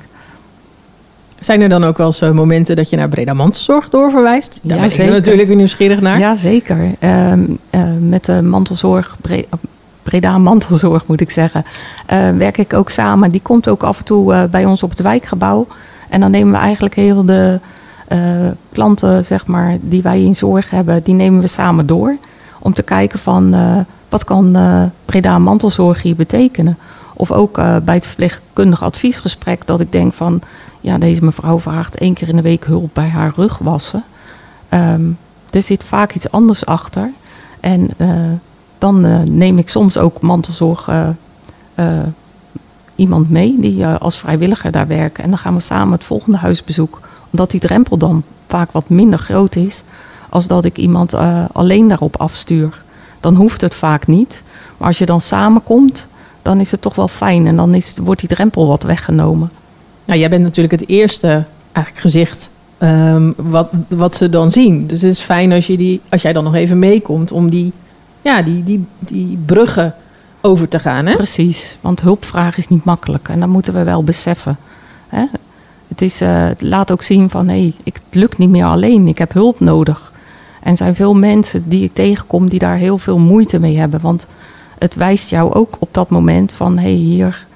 Zijn 1.40 1.62
er 1.62 1.70
dan 1.70 1.84
ook 1.84 1.98
wel 1.98 2.06
eens 2.06 2.20
momenten 2.20 2.76
dat 2.76 2.90
je 2.90 2.96
naar 2.96 3.10
Breda 3.10 3.34
Mantelzorg 3.34 3.90
doorverwijst? 3.90 4.60
Daar 4.64 4.76
ja, 4.78 4.84
ben 4.84 4.92
zeker. 4.92 5.06
ik 5.06 5.12
natuurlijk 5.12 5.48
weer 5.48 5.56
nieuwsgierig 5.58 6.02
naar. 6.02 6.20
Ja, 6.20 6.36
zeker. 6.36 6.78
Uh, 7.00 7.32
uh, 7.32 7.38
met 8.00 8.26
de 8.26 8.42
mantelzorg, 8.42 9.16
Bre 9.22 9.46
Breda 10.04 10.38
Mantelzorg 10.38 11.08
moet 11.08 11.22
ik 11.22 11.30
zeggen, 11.30 11.66
eh, 12.06 12.30
werk 12.38 12.58
ik 12.58 12.74
ook 12.74 12.90
samen. 12.90 13.30
Die 13.30 13.42
komt 13.42 13.68
ook 13.68 13.84
af 13.84 14.00
en 14.00 14.06
toe 14.06 14.48
bij 14.52 14.66
ons 14.66 14.84
op 14.84 14.90
het 14.90 15.02
wijkgebouw. 15.02 15.68
En 16.10 16.20
dan 16.20 16.32
nemen 16.32 16.54
we 16.54 16.60
eigenlijk 16.60 16.96
heel 16.96 17.26
de 17.26 17.60
klanten, 18.72 19.26
zeg 19.26 19.46
maar, 19.46 19.78
die 19.82 20.02
wij 20.02 20.22
in 20.22 20.36
zorg 20.36 20.70
hebben, 20.70 21.04
die 21.04 21.14
nemen 21.14 21.42
we 21.42 21.48
samen 21.48 21.86
door. 21.86 22.18
Om 22.60 22.74
te 22.74 22.84
kijken 22.84 23.20
van, 23.20 23.56
wat 24.10 24.24
kan 24.24 24.58
Breda 25.06 25.40
Mantelzorg 25.40 26.02
hier 26.02 26.16
betekenen? 26.16 26.78
Of 27.14 27.32
ook 27.32 27.56
bij 27.84 27.96
het 27.96 28.06
verpleegkundig 28.06 28.84
adviesgesprek 28.84 29.62
dat 29.66 29.80
ik 29.80 29.92
denk 29.92 30.14
van 30.14 30.42
ja, 30.82 30.98
deze 30.98 31.24
mevrouw 31.24 31.60
vraagt 31.60 31.98
één 31.98 32.14
keer 32.14 32.30
in 32.30 32.36
de 32.36 32.42
week 32.42 32.66
hulp 32.66 32.90
bij 32.94 33.08
haar 33.08 33.34
rugwassen. 33.36 34.04
Um, 34.74 35.18
er 35.50 35.62
zit 35.62 35.84
vaak 35.84 36.14
iets 36.14 36.32
anders 36.32 36.66
achter. 36.66 37.12
En 37.60 37.90
uh, 37.98 38.10
dan 38.78 39.06
uh, 39.06 39.20
neem 39.22 39.58
ik 39.58 39.70
soms 39.70 39.98
ook 39.98 40.22
mantelzorg 40.22 40.90
uh, 40.90 42.00
iemand 42.96 43.30
mee 43.30 43.60
die 43.60 43.86
als 43.86 44.18
vrijwilliger 44.18 44.72
daar 44.72 44.88
werkt. 44.88 45.20
En 45.20 45.30
dan 45.30 45.38
gaan 45.38 45.54
we 45.54 45.60
samen 45.60 45.94
het 45.94 46.04
volgende 46.04 46.38
huisbezoek. 46.38 47.00
Omdat 47.32 47.52
die 47.52 47.60
drempel 47.60 47.98
dan 47.98 48.24
vaak 48.48 48.72
wat 48.72 48.90
minder 48.90 49.20
groot 49.20 49.56
is. 49.56 49.84
Als 50.30 50.48
dat 50.48 50.66
ik 50.66 50.78
iemand 50.78 51.14
alleen 51.54 51.88
daarop 51.88 52.18
afstuur. 52.18 52.84
Dan 53.20 53.36
hoeft 53.36 53.62
het 53.62 53.76
vaak 53.76 54.08
niet. 54.08 54.44
Maar 54.78 54.88
als 54.88 54.98
je 54.98 55.06
dan 55.06 55.22
samenkomt, 55.22 56.08
dan 56.42 56.60
is 56.60 56.72
het 56.72 56.82
toch 56.82 56.96
wel 56.96 57.08
fijn. 57.08 57.48
En 57.48 57.56
dan 57.56 57.74
is, 57.74 57.98
wordt 58.04 58.20
die 58.20 58.30
drempel 58.30 58.68
wat 58.68 58.84
weggenomen. 58.84 59.52
Nou, 60.10 60.22
jij 60.22 60.30
bent 60.30 60.44
natuurlijk 60.44 60.80
het 60.80 60.90
eerste 60.90 61.44
eigenlijk 61.72 62.06
gezicht 62.06 62.50
ehm, 62.78 63.32
wat, 63.36 63.70
wat 63.88 64.16
ze 64.16 64.30
dan 64.30 64.52
zien. 64.52 64.88
Dus 64.88 65.02
het 65.02 65.12
is 65.12 65.20
fijn 65.20 65.52
als, 65.52 65.68
je 65.68 65.78
die, 65.78 66.02
als 66.10 66.22
jij 66.22 66.34
dan 66.34 66.44
nog 66.44 66.56
even 66.56 66.80
meekomt 66.80 67.32
om 67.32 67.50
die, 67.50 67.72
ja, 68.22 68.42
die, 68.42 68.64
die, 68.64 68.86
die 69.00 69.40
bruggen 69.46 69.96
over 70.42 70.68
te 70.68 70.80
gaan. 70.80 71.06
Hè? 71.06 71.16
Precies, 71.16 71.78
want 71.82 72.02
hulpvraag 72.02 72.58
is 72.58 72.68
niet 72.68 72.84
makkelijk 72.84 73.30
en 73.30 73.40
dat 73.40 73.50
moeten 73.50 73.74
we 73.74 73.84
wel 73.84 74.04
beseffen. 74.04 74.58
Hè? 75.08 75.26
Het, 75.88 76.02
is, 76.02 76.20
het 76.20 76.62
laat 76.62 76.92
ook 76.92 77.04
zien 77.04 77.30
van 77.30 77.48
hé, 77.48 77.60
hey, 77.60 77.74
het 77.84 78.02
lukt 78.12 78.38
niet 78.38 78.50
meer 78.50 78.66
alleen, 78.66 79.08
ik 79.08 79.18
heb 79.18 79.34
hulp 79.34 79.60
nodig. 79.60 80.14
En 80.64 80.72
er 80.72 80.78
zijn 80.78 80.96
veel 80.96 81.14
mensen 81.14 81.70
die 81.70 81.84
ik 81.84 81.94
tegenkom 81.94 82.50
die 82.50 82.60
daar 82.60 82.78
heel 82.78 82.98
veel 82.98 83.18
moeite 83.18 83.60
mee 83.60 83.78
hebben. 83.78 84.02
Want 84.02 84.28
het 84.80 84.96
wijst 84.96 85.30
jou 85.30 85.54
ook 85.54 85.76
op 85.80 85.90
dat 85.92 86.10
moment 86.10 86.52
van 86.52 86.78
hé, 86.78 86.82
hey, 86.82 86.92
hier, 86.92 87.48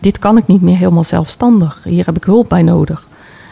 dit 0.00 0.18
kan 0.18 0.36
ik 0.36 0.46
niet 0.46 0.62
meer 0.62 0.76
helemaal 0.76 1.04
zelfstandig. 1.04 1.80
Hier 1.84 2.06
heb 2.06 2.16
ik 2.16 2.24
hulp 2.24 2.48
bij 2.48 2.62
nodig. 2.62 3.08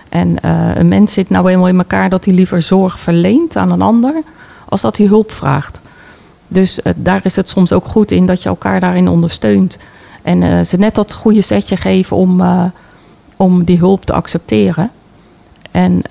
En 0.09 0.37
uh, 0.45 0.77
een 0.77 0.89
mens 0.89 1.13
zit 1.13 1.31
nou 1.31 1.51
eenmaal 1.51 1.69
in 1.69 1.79
elkaar 1.79 2.09
dat 2.09 2.25
hij 2.25 2.35
liever 2.35 2.63
zorg 2.63 2.99
verleent 2.99 3.57
aan 3.57 3.71
een 3.71 3.83
ander, 3.83 4.15
als 4.69 4.81
dat 4.81 4.97
hij 4.97 5.07
hulp 5.07 5.33
vraagt. 5.33 5.81
Dus 6.49 6.79
uh, 6.79 6.93
daar 6.97 7.21
is 7.25 7.37
het 7.37 7.49
soms 7.49 7.73
ook 7.73 7.85
goed 7.85 8.11
in 8.11 8.27
dat 8.27 8.43
je 8.43 8.49
elkaar 8.49 8.81
daarin 8.81 9.09
ondersteunt. 9.09 9.79
En 10.23 10.43
uh, 10.43 10.61
ze 10.61 10.77
net 10.77 10.95
dat 10.95 11.13
goede 11.15 11.43
setje 11.43 11.77
geven 11.77 12.17
om, 12.17 12.43
om 13.37 13.65
die 13.65 13.79
hulp 13.79 14.05
te 14.05 14.13
accepteren. 14.13 14.91
En 15.71 16.03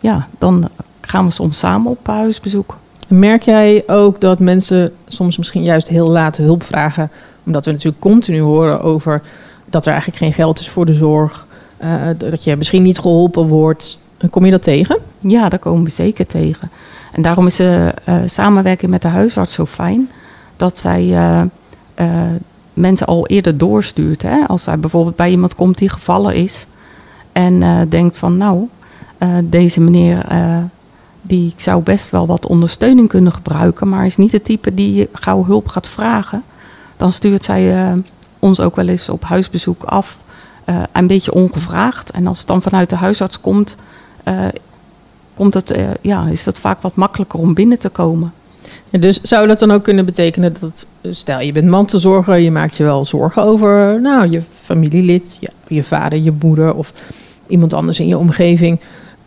ja, 0.00 0.26
dan 0.38 0.68
gaan 1.00 1.24
we 1.24 1.30
soms 1.30 1.58
samen 1.58 1.90
op 1.90 2.06
huisbezoek. 2.06 2.76
Merk 3.08 3.42
jij 3.42 3.82
ook 3.86 4.20
dat 4.20 4.38
mensen 4.38 4.92
soms 5.06 5.38
misschien 5.38 5.64
juist 5.64 5.88
heel 5.88 6.08
laat 6.08 6.36
hulp 6.36 6.62
vragen? 6.62 7.10
Omdat 7.44 7.64
we 7.64 7.70
natuurlijk 7.70 8.00
continu 8.00 8.40
horen 8.40 8.82
over 8.82 9.22
dat 9.70 9.86
er 9.86 9.92
eigenlijk 9.92 10.22
geen 10.22 10.32
geld 10.32 10.60
is 10.60 10.68
voor 10.68 10.86
de 10.86 10.94
zorg. 10.94 11.46
Uh, 11.84 12.02
dat 12.16 12.44
je 12.44 12.56
misschien 12.56 12.82
niet 12.82 12.98
geholpen 12.98 13.46
wordt. 13.46 13.98
Kom 14.30 14.44
je 14.44 14.50
dat 14.50 14.62
tegen? 14.62 14.98
Ja, 15.20 15.48
daar 15.48 15.58
komen 15.58 15.84
we 15.84 15.90
zeker 15.90 16.26
tegen. 16.26 16.70
En 17.12 17.22
daarom 17.22 17.46
is 17.46 17.56
de 17.56 17.94
uh, 18.08 18.14
samenwerking 18.24 18.90
met 18.90 19.02
de 19.02 19.08
huisarts 19.08 19.54
zo 19.54 19.66
fijn. 19.66 20.10
Dat 20.56 20.78
zij 20.78 21.16
mensen 22.72 23.06
al 23.06 23.26
eerder 23.26 23.58
doorstuurt. 23.58 24.22
Hè? 24.22 24.46
Als 24.46 24.62
zij 24.62 24.78
bijvoorbeeld 24.78 25.16
bij 25.16 25.30
iemand 25.30 25.54
komt 25.54 25.78
die 25.78 25.88
gevallen 25.88 26.34
is. 26.34 26.66
En 27.32 27.86
denkt 27.88 28.18
van 28.18 28.36
nou, 28.36 28.68
deze 29.42 29.80
meneer 29.80 30.26
die 31.22 31.54
zou 31.56 31.82
best 31.82 32.10
wel 32.10 32.26
wat 32.26 32.46
ondersteuning 32.46 33.08
kunnen 33.08 33.32
gebruiken, 33.32 33.88
maar 33.88 34.06
is 34.06 34.16
niet 34.16 34.32
het 34.32 34.44
type 34.44 34.74
die 34.74 35.08
gauw 35.12 35.44
hulp 35.44 35.68
gaat 35.68 35.88
vragen, 35.88 36.42
dan 37.02 37.12
stuurt 37.12 37.44
zij 37.44 37.86
uh, 37.92 37.92
ons 38.38 38.60
ook 38.60 38.76
wel 38.76 38.88
eens 38.88 39.08
op 39.08 39.24
huisbezoek 39.24 39.82
af, 39.84 40.18
uh, 40.66 40.82
een 40.92 41.06
beetje 41.06 41.34
ongevraagd. 41.34 42.10
En 42.10 42.26
als 42.26 42.38
het 42.38 42.46
dan 42.48 42.62
vanuit 42.62 42.90
de 42.90 42.96
huisarts 42.96 43.40
komt, 43.40 43.76
uh, 44.28 44.34
komt 45.34 45.54
het, 45.54 45.74
ja, 46.00 46.26
is 46.26 46.44
het 46.44 46.58
vaak 46.58 46.82
wat 46.82 46.94
makkelijker 46.94 47.38
om 47.38 47.54
binnen 47.54 47.78
te 47.78 47.88
komen. 47.88 48.32
Dus 48.90 49.20
zou 49.20 49.46
dat 49.46 49.58
dan 49.58 49.70
ook 49.70 49.82
kunnen 49.82 50.04
betekenen 50.04 50.54
dat, 50.60 50.86
stel 51.10 51.40
je 51.40 51.52
bent 51.52 51.68
mantelzorger, 51.68 52.38
je 52.38 52.50
maakt 52.50 52.76
je 52.76 52.84
wel 52.84 53.04
zorgen 53.04 53.42
over 53.42 54.00
nou, 54.00 54.30
je 54.30 54.42
familielid, 54.62 55.36
je, 55.38 55.50
je 55.66 55.82
vader, 55.82 56.18
je 56.18 56.32
moeder 56.40 56.74
of 56.74 56.92
iemand 57.46 57.72
anders 57.72 58.00
in 58.00 58.06
je 58.06 58.18
omgeving. 58.18 58.80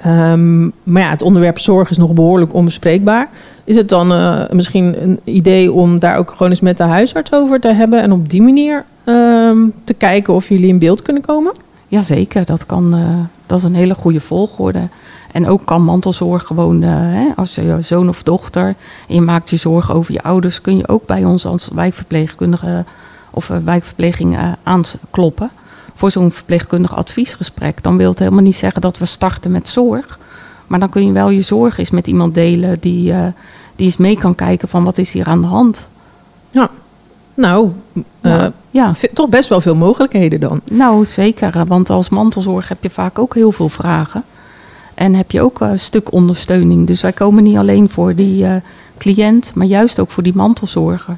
Um, 0.05 0.71
maar 0.83 1.01
ja, 1.01 1.09
het 1.09 1.21
onderwerp 1.21 1.59
zorg 1.59 1.89
is 1.89 1.97
nog 1.97 2.13
behoorlijk 2.13 2.53
onbespreekbaar. 2.53 3.29
Is 3.65 3.75
het 3.75 3.89
dan 3.89 4.11
uh, 4.11 4.49
misschien 4.49 5.01
een 5.01 5.19
idee 5.23 5.71
om 5.71 5.99
daar 5.99 6.17
ook 6.17 6.31
gewoon 6.31 6.49
eens 6.49 6.61
met 6.61 6.77
de 6.77 6.83
huisarts 6.83 7.33
over 7.33 7.59
te 7.59 7.73
hebben 7.73 8.01
en 8.01 8.11
op 8.11 8.29
die 8.29 8.41
manier 8.41 8.85
um, 9.05 9.73
te 9.83 9.93
kijken 9.93 10.33
of 10.33 10.49
jullie 10.49 10.67
in 10.67 10.79
beeld 10.79 11.01
kunnen 11.01 11.25
komen? 11.25 11.51
Jazeker, 11.87 12.45
dat, 12.45 12.65
kan, 12.65 12.95
uh, 12.95 13.19
dat 13.45 13.57
is 13.57 13.63
een 13.63 13.75
hele 13.75 13.93
goede 13.93 14.19
volgorde. 14.19 14.87
En 15.31 15.47
ook 15.47 15.65
kan 15.65 15.83
mantelzorg 15.83 16.45
gewoon, 16.45 16.81
uh, 16.81 16.89
hè, 16.91 17.27
als 17.35 17.55
je 17.55 17.77
zoon 17.81 18.09
of 18.09 18.23
dochter 18.23 18.75
en 19.07 19.15
je 19.15 19.21
maakt 19.21 19.49
je 19.49 19.57
zorgen 19.57 19.93
over 19.93 20.13
je 20.13 20.21
ouders, 20.21 20.61
kun 20.61 20.77
je 20.77 20.87
ook 20.87 21.05
bij 21.05 21.25
ons 21.25 21.45
als 21.45 21.69
wijkverpleegkundige 21.73 22.85
of 23.31 23.51
wijkverpleging 23.63 24.37
aankloppen 24.63 25.49
voor 25.95 26.11
zo'n 26.11 26.31
verpleegkundig 26.31 26.95
adviesgesprek. 26.95 27.83
Dan 27.83 27.97
wil 27.97 28.09
het 28.09 28.19
helemaal 28.19 28.41
niet 28.41 28.55
zeggen 28.55 28.81
dat 28.81 28.97
we 28.97 29.05
starten 29.05 29.51
met 29.51 29.69
zorg. 29.69 30.19
Maar 30.67 30.79
dan 30.79 30.89
kun 30.89 31.05
je 31.05 31.11
wel 31.11 31.29
je 31.29 31.41
zorg 31.41 31.77
eens 31.77 31.91
met 31.91 32.07
iemand 32.07 32.33
delen 32.33 32.77
die, 32.79 33.13
die 33.75 33.85
eens 33.85 33.97
mee 33.97 34.17
kan 34.17 34.35
kijken 34.35 34.67
van 34.67 34.83
wat 34.83 34.97
is 34.97 35.11
hier 35.11 35.25
aan 35.25 35.41
de 35.41 35.47
hand. 35.47 35.89
Ja, 36.51 36.69
nou, 37.33 37.71
uh, 38.21 38.45
ja. 38.69 38.93
toch 39.13 39.29
best 39.29 39.49
wel 39.49 39.61
veel 39.61 39.75
mogelijkheden 39.75 40.39
dan. 40.39 40.61
Nou, 40.71 41.05
zeker. 41.05 41.65
Want 41.65 41.89
als 41.89 42.09
mantelzorg 42.09 42.67
heb 42.67 42.83
je 42.83 42.89
vaak 42.89 43.19
ook 43.19 43.33
heel 43.33 43.51
veel 43.51 43.69
vragen. 43.69 44.23
En 44.93 45.13
heb 45.13 45.31
je 45.31 45.41
ook 45.41 45.59
een 45.59 45.79
stuk 45.79 46.11
ondersteuning. 46.11 46.87
Dus 46.87 47.01
wij 47.01 47.13
komen 47.13 47.43
niet 47.43 47.57
alleen 47.57 47.89
voor 47.89 48.15
die 48.15 48.43
uh, 48.43 48.55
cliënt, 48.97 49.51
maar 49.55 49.67
juist 49.67 49.99
ook 49.99 50.11
voor 50.11 50.23
die 50.23 50.35
mantelzorger. 50.35 51.17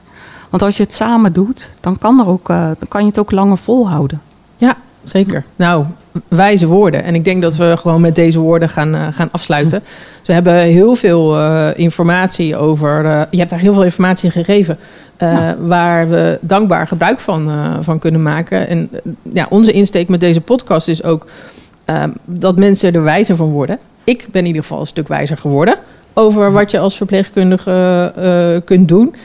Want 0.50 0.64
als 0.64 0.78
je 0.78 0.84
het 0.84 0.94
samen 0.94 1.34
doet, 1.34 1.72
dan 1.80 1.98
kan, 1.98 2.20
er 2.20 2.28
ook, 2.28 2.48
dan 2.48 2.88
kan 2.88 3.02
je 3.02 3.08
het 3.08 3.20
ook 3.20 3.32
langer 3.32 3.58
volhouden. 3.58 4.22
Ja, 4.58 4.78
zeker. 5.04 5.46
Nou, 5.56 5.86
wijze 6.28 6.68
woorden. 6.68 7.04
En 7.04 7.16
ik 7.16 7.24
denk 7.24 7.42
dat 7.42 7.56
we 7.56 7.76
gewoon 7.78 8.02
met 8.02 8.16
deze 8.16 8.40
woorden 8.40 8.70
gaan, 8.70 8.96
uh, 8.96 9.08
gaan 9.12 9.30
afsluiten. 9.32 9.84
Dus 10.18 10.28
we 10.28 10.34
hebben 10.34 10.54
heel 10.54 10.96
veel 10.96 11.40
uh, 11.40 11.68
informatie 11.76 12.56
over. 12.56 13.06
Uh, 13.06 13.22
je 13.30 13.38
hebt 13.38 13.50
daar 13.50 13.60
heel 13.60 13.74
veel 13.74 13.84
informatie 13.84 14.32
gegeven. 14.32 14.78
Ja. 15.20 15.56
Waar 15.60 16.10
we 16.10 16.38
dankbaar 16.42 16.88
gebruik 16.88 17.20
van, 17.20 17.52
van 17.82 18.00
kunnen 18.00 18.22
maken. 18.22 18.68
En 18.68 18.90
ja, 19.34 19.48
onze 19.50 19.72
insteek 19.72 20.10
met 20.10 20.20
deze 20.20 20.42
podcast 20.42 20.88
is 20.88 21.04
ook 21.04 21.28
dat 22.26 22.56
mensen 22.56 22.94
er 22.94 23.04
wijzer 23.04 23.36
van 23.36 23.50
worden. 23.50 23.80
Ik 24.04 24.28
ben 24.32 24.42
in 24.42 24.48
ieder 24.48 24.62
geval 24.62 24.80
een 24.80 24.88
stuk 24.88 25.08
wijzer 25.08 25.38
geworden 25.38 25.76
over 26.14 26.52
wat 26.52 26.72
je 26.72 26.80
als 26.80 26.98
verpleegkundige 26.98 28.62
kunt 28.66 28.88
doen. 28.88 29.16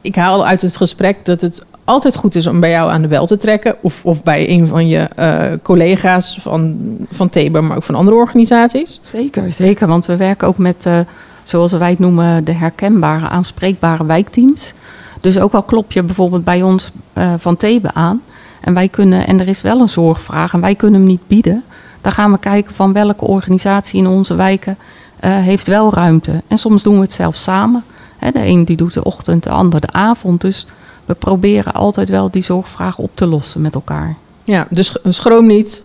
Ik 0.00 0.14
haal 0.14 0.46
uit 0.46 0.62
het 0.62 0.76
gesprek 0.76 1.16
dat 1.22 1.40
het 1.40 1.64
altijd 1.88 2.16
goed 2.16 2.34
is 2.34 2.46
om 2.46 2.60
bij 2.60 2.70
jou 2.70 2.90
aan 2.90 3.02
de 3.02 3.08
bel 3.08 3.26
te 3.26 3.36
trekken. 3.36 3.76
Of, 3.80 4.04
of 4.04 4.22
bij 4.22 4.50
een 4.50 4.66
van 4.66 4.88
je 4.88 5.08
uh, 5.18 5.42
collega's 5.62 6.38
van, 6.40 6.76
van 7.10 7.28
Teber, 7.28 7.64
maar 7.64 7.76
ook 7.76 7.82
van 7.82 7.94
andere 7.94 8.16
organisaties. 8.16 9.00
Zeker, 9.02 9.52
zeker. 9.52 9.86
Want 9.86 10.06
we 10.06 10.16
werken 10.16 10.48
ook 10.48 10.58
met, 10.58 10.86
uh, 10.86 10.98
zoals 11.42 11.72
wij 11.72 11.90
het 11.90 11.98
noemen, 11.98 12.44
de 12.44 12.52
herkenbare, 12.52 13.28
aanspreekbare 13.28 14.06
wijkteams. 14.06 14.74
Dus 15.20 15.38
ook 15.38 15.52
al 15.52 15.62
klop 15.62 15.92
je 15.92 16.02
bijvoorbeeld 16.02 16.44
bij 16.44 16.62
ons 16.62 16.90
uh, 17.14 17.32
van 17.36 17.56
Thebe 17.56 17.94
aan. 17.94 18.22
En 18.60 18.74
wij 18.74 18.88
kunnen, 18.88 19.26
en 19.26 19.40
er 19.40 19.48
is 19.48 19.62
wel 19.62 19.80
een 19.80 19.88
zorgvraag 19.88 20.52
en 20.52 20.60
wij 20.60 20.74
kunnen 20.74 21.00
hem 21.00 21.08
niet 21.08 21.26
bieden. 21.26 21.64
Dan 22.00 22.12
gaan 22.12 22.32
we 22.32 22.38
kijken 22.38 22.74
van 22.74 22.92
welke 22.92 23.24
organisatie 23.24 23.98
in 23.98 24.06
onze 24.06 24.34
wijken 24.34 24.78
heeft 25.20 25.66
wel 25.66 25.94
ruimte. 25.94 26.42
En 26.48 26.58
soms 26.58 26.82
doen 26.82 26.94
we 26.94 27.00
het 27.00 27.12
zelfs 27.12 27.42
samen. 27.42 27.84
De 28.18 28.46
een 28.46 28.64
die 28.64 28.76
doet 28.76 28.94
de 28.94 29.04
ochtend, 29.04 29.42
de 29.42 29.50
ander 29.50 29.80
de 29.80 29.92
avond. 29.92 30.40
Dus 30.40 30.66
we 31.08 31.14
proberen 31.14 31.72
altijd 31.72 32.08
wel 32.08 32.30
die 32.30 32.42
zorgvraag 32.42 32.98
op 32.98 33.10
te 33.14 33.26
lossen 33.26 33.60
met 33.60 33.74
elkaar. 33.74 34.16
Ja, 34.44 34.66
dus 34.70 34.96
schroom 35.08 35.46
niet. 35.46 35.82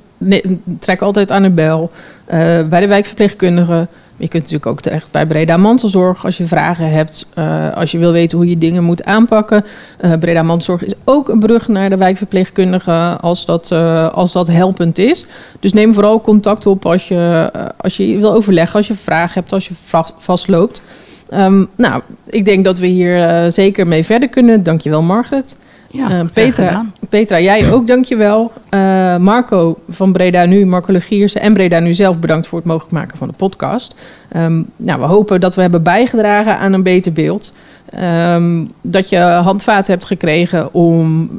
Trek 0.80 1.02
altijd 1.02 1.32
aan 1.32 1.42
de 1.42 1.50
bel. 1.50 1.92
Uh, 2.26 2.68
bij 2.68 2.80
de 2.80 2.88
wijkverpleegkundige. 2.88 3.88
Je 4.18 4.28
kunt 4.28 4.44
natuurlijk 4.44 4.66
ook 4.66 4.82
terecht 4.82 5.12
bij 5.12 5.26
Breda 5.26 5.58
Mantelzorg 5.58 6.26
als 6.26 6.38
je 6.38 6.46
vragen 6.46 6.92
hebt. 6.92 7.26
Uh, 7.38 7.74
als 7.74 7.92
je 7.92 7.98
wil 7.98 8.12
weten 8.12 8.38
hoe 8.38 8.50
je 8.50 8.58
dingen 8.58 8.84
moet 8.84 9.04
aanpakken. 9.04 9.66
Uh, 10.02 10.14
Breda 10.20 10.44
Mantelzorg 10.44 10.84
is 10.84 10.94
ook 11.04 11.30
een 11.30 11.40
brug 11.40 11.68
naar 11.68 11.90
de 11.90 11.98
wijkverpleegkundige 11.98 13.18
als 13.22 13.46
dat, 13.46 13.72
als 14.12 14.32
dat 14.32 14.48
helpend 14.48 14.98
is. 14.98 15.26
Dus 15.60 15.74
neem 15.74 15.94
vooral 15.94 16.22
contact 16.22 16.66
op 16.66 16.86
als 16.86 17.08
je, 17.08 17.52
als 17.78 17.98
je 17.98 18.18
wil 18.18 18.34
overleggen, 18.34 18.76
als 18.78 18.88
je 18.88 18.94
vragen 18.94 19.34
hebt, 19.34 19.54
als 19.54 19.68
je 19.68 19.74
vastloopt. 20.18 20.82
Um, 21.34 21.68
nou, 21.76 22.02
ik 22.26 22.46
denk 22.46 22.64
dat 22.64 22.78
we 22.80 22.86
hier 22.86 23.18
uh, 23.18 23.52
zeker 23.52 23.88
mee 23.88 24.04
verder 24.04 24.30
kunnen. 24.30 24.64
Dankjewel, 24.64 25.02
Margaret. 25.02 25.58
Ja, 25.90 26.12
uh, 26.12 26.20
Petra, 26.34 26.86
Petra, 27.10 27.40
jij 27.40 27.66
ook 27.74 27.88
dankjewel. 27.88 28.52
Uh, 28.70 29.18
Marco 29.18 29.80
van 29.90 30.12
Breda 30.12 30.46
Nu, 30.46 30.66
Marco 30.66 30.92
Legiersen 30.92 31.42
en 31.42 31.54
Breda 31.54 31.80
Nu 31.80 31.94
zelf 31.94 32.20
bedankt 32.20 32.48
voor 32.48 32.60
het 32.60 32.68
mogelijk 32.68 32.94
maken 32.94 33.18
van 33.18 33.28
de 33.28 33.34
podcast. 33.38 33.96
Um, 34.38 34.66
nou, 34.76 35.00
we 35.00 35.06
hopen 35.06 35.40
dat 35.40 35.56
we 35.56 35.62
hebben 35.62 35.84
bijgedragen 35.84 36.58
aan 36.58 36.74
een 36.74 36.84
beter 36.84 37.14
beeld. 37.14 37.54
Um, 38.34 38.72
dat 38.82 39.10
je 39.10 39.18
handvaat 39.18 39.88
hebt 39.88 40.06
gekregen 40.06 40.74
om 40.74 41.30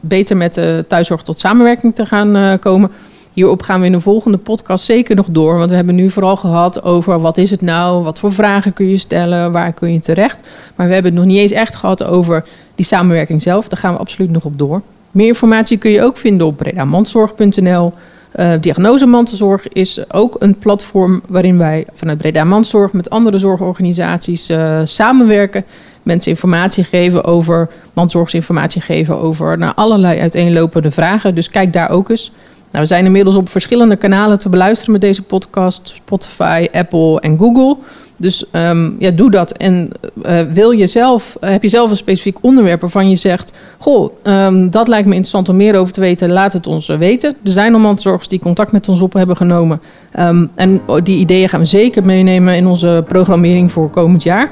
beter 0.00 0.36
met 0.36 0.54
de 0.54 0.84
thuiszorg 0.88 1.22
tot 1.22 1.40
samenwerking 1.40 1.94
te 1.94 2.06
gaan 2.06 2.58
komen. 2.58 2.90
Hierop 3.38 3.62
gaan 3.62 3.80
we 3.80 3.86
in 3.86 3.92
de 3.92 4.00
volgende 4.00 4.38
podcast 4.38 4.84
zeker 4.84 5.16
nog 5.16 5.26
door. 5.30 5.58
Want 5.58 5.70
we 5.70 5.76
hebben 5.76 5.94
nu 5.94 6.10
vooral 6.10 6.36
gehad 6.36 6.82
over 6.82 7.20
wat 7.20 7.38
is 7.38 7.50
het 7.50 7.62
nou? 7.62 8.04
Wat 8.04 8.18
voor 8.18 8.32
vragen 8.32 8.72
kun 8.72 8.88
je 8.90 8.96
stellen? 8.96 9.52
Waar 9.52 9.72
kun 9.72 9.92
je 9.92 10.00
terecht? 10.00 10.48
Maar 10.74 10.86
we 10.86 10.92
hebben 10.92 11.12
het 11.12 11.20
nog 11.20 11.30
niet 11.30 11.38
eens 11.38 11.52
echt 11.52 11.74
gehad 11.74 12.04
over 12.04 12.44
die 12.74 12.84
samenwerking 12.84 13.42
zelf. 13.42 13.68
Daar 13.68 13.78
gaan 13.78 13.92
we 13.92 13.98
absoluut 13.98 14.30
nog 14.30 14.44
op 14.44 14.58
door. 14.58 14.82
Meer 15.10 15.26
informatie 15.26 15.78
kun 15.78 15.90
je 15.90 16.02
ook 16.02 16.16
vinden 16.16 16.46
op 16.46 16.56
bredamandzorg.nl. 16.56 17.92
Uh, 18.36 18.52
Diagnose 18.60 19.06
Mantelzorg 19.06 19.68
is 19.68 20.12
ook 20.12 20.36
een 20.38 20.58
platform 20.58 21.22
waarin 21.26 21.58
wij 21.58 21.86
vanuit 21.94 22.18
Breda 22.18 22.44
Mandzorg 22.44 22.92
met 22.92 23.10
andere 23.10 23.38
zorgorganisaties 23.38 24.50
uh, 24.50 24.80
samenwerken. 24.84 25.64
Mensen 26.02 26.30
informatie 26.30 26.84
geven 26.84 27.24
over 27.24 27.68
mandzorgsinformatie 27.92 28.80
geven 28.80 29.18
over 29.18 29.58
nou, 29.58 29.72
allerlei 29.76 30.20
uiteenlopende 30.20 30.90
vragen. 30.90 31.34
Dus 31.34 31.50
kijk 31.50 31.72
daar 31.72 31.90
ook 31.90 32.10
eens. 32.10 32.32
Nou, 32.70 32.82
we 32.82 32.86
zijn 32.86 33.04
inmiddels 33.04 33.36
op 33.36 33.48
verschillende 33.48 33.96
kanalen 33.96 34.38
te 34.38 34.48
beluisteren 34.48 34.92
met 34.92 35.00
deze 35.00 35.22
podcast: 35.22 35.92
Spotify, 35.94 36.68
Apple 36.72 37.20
en 37.20 37.38
Google. 37.38 37.76
Dus 38.20 38.44
um, 38.52 38.96
ja, 38.98 39.10
doe 39.10 39.30
dat. 39.30 39.52
En 39.52 39.88
uh, 40.26 40.40
wil 40.40 40.70
je 40.70 40.86
zelf, 40.86 41.36
heb 41.40 41.62
je 41.62 41.68
zelf 41.68 41.90
een 41.90 41.96
specifiek 41.96 42.38
onderwerp 42.40 42.80
waarvan 42.80 43.10
je 43.10 43.16
zegt: 43.16 43.52
Goh, 43.78 44.12
um, 44.24 44.70
dat 44.70 44.88
lijkt 44.88 45.06
me 45.06 45.14
interessant 45.14 45.48
om 45.48 45.56
meer 45.56 45.76
over 45.76 45.92
te 45.92 46.00
weten, 46.00 46.32
laat 46.32 46.52
het 46.52 46.66
ons 46.66 46.86
weten. 46.86 47.36
Er 47.44 47.50
zijn 47.50 47.74
al 47.74 47.80
mantelzorgers 47.80 48.28
die 48.28 48.38
contact 48.38 48.72
met 48.72 48.88
ons 48.88 49.00
op 49.00 49.12
hebben 49.12 49.36
genomen. 49.36 49.80
Um, 50.18 50.50
en 50.54 50.80
die 51.02 51.18
ideeën 51.18 51.48
gaan 51.48 51.60
we 51.60 51.66
zeker 51.66 52.04
meenemen 52.04 52.56
in 52.56 52.66
onze 52.66 53.04
programmering 53.08 53.72
voor 53.72 53.90
komend 53.90 54.22
jaar. 54.22 54.50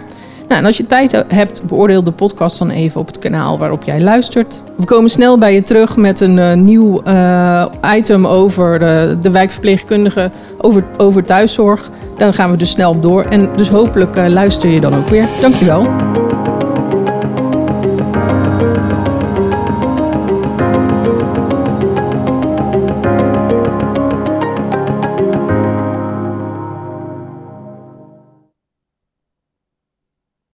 Nou, 0.48 0.60
en 0.60 0.66
als 0.66 0.76
je 0.76 0.86
tijd 0.86 1.24
hebt, 1.28 1.62
beoordeel 1.62 2.02
de 2.02 2.10
podcast 2.10 2.58
dan 2.58 2.70
even 2.70 3.00
op 3.00 3.06
het 3.06 3.18
kanaal 3.18 3.58
waarop 3.58 3.82
jij 3.82 4.00
luistert. 4.00 4.62
We 4.76 4.84
komen 4.84 5.10
snel 5.10 5.38
bij 5.38 5.54
je 5.54 5.62
terug 5.62 5.96
met 5.96 6.20
een 6.20 6.36
uh, 6.36 6.52
nieuw 6.52 7.02
uh, 7.06 7.64
item 7.94 8.26
over 8.26 8.78
de, 8.78 9.16
de 9.20 9.30
wijkverpleegkundigen, 9.30 10.32
over, 10.58 10.84
over 10.96 11.24
thuiszorg. 11.24 11.90
Daar 12.16 12.34
gaan 12.34 12.50
we 12.50 12.56
dus 12.56 12.70
snel 12.70 12.90
op 12.90 13.02
door. 13.02 13.24
En 13.24 13.48
dus 13.56 13.68
hopelijk 13.68 14.16
luister 14.16 14.68
je 14.68 14.80
dan 14.80 14.94
ook 14.94 15.08
weer. 15.08 15.28
Dankjewel. 15.40 15.86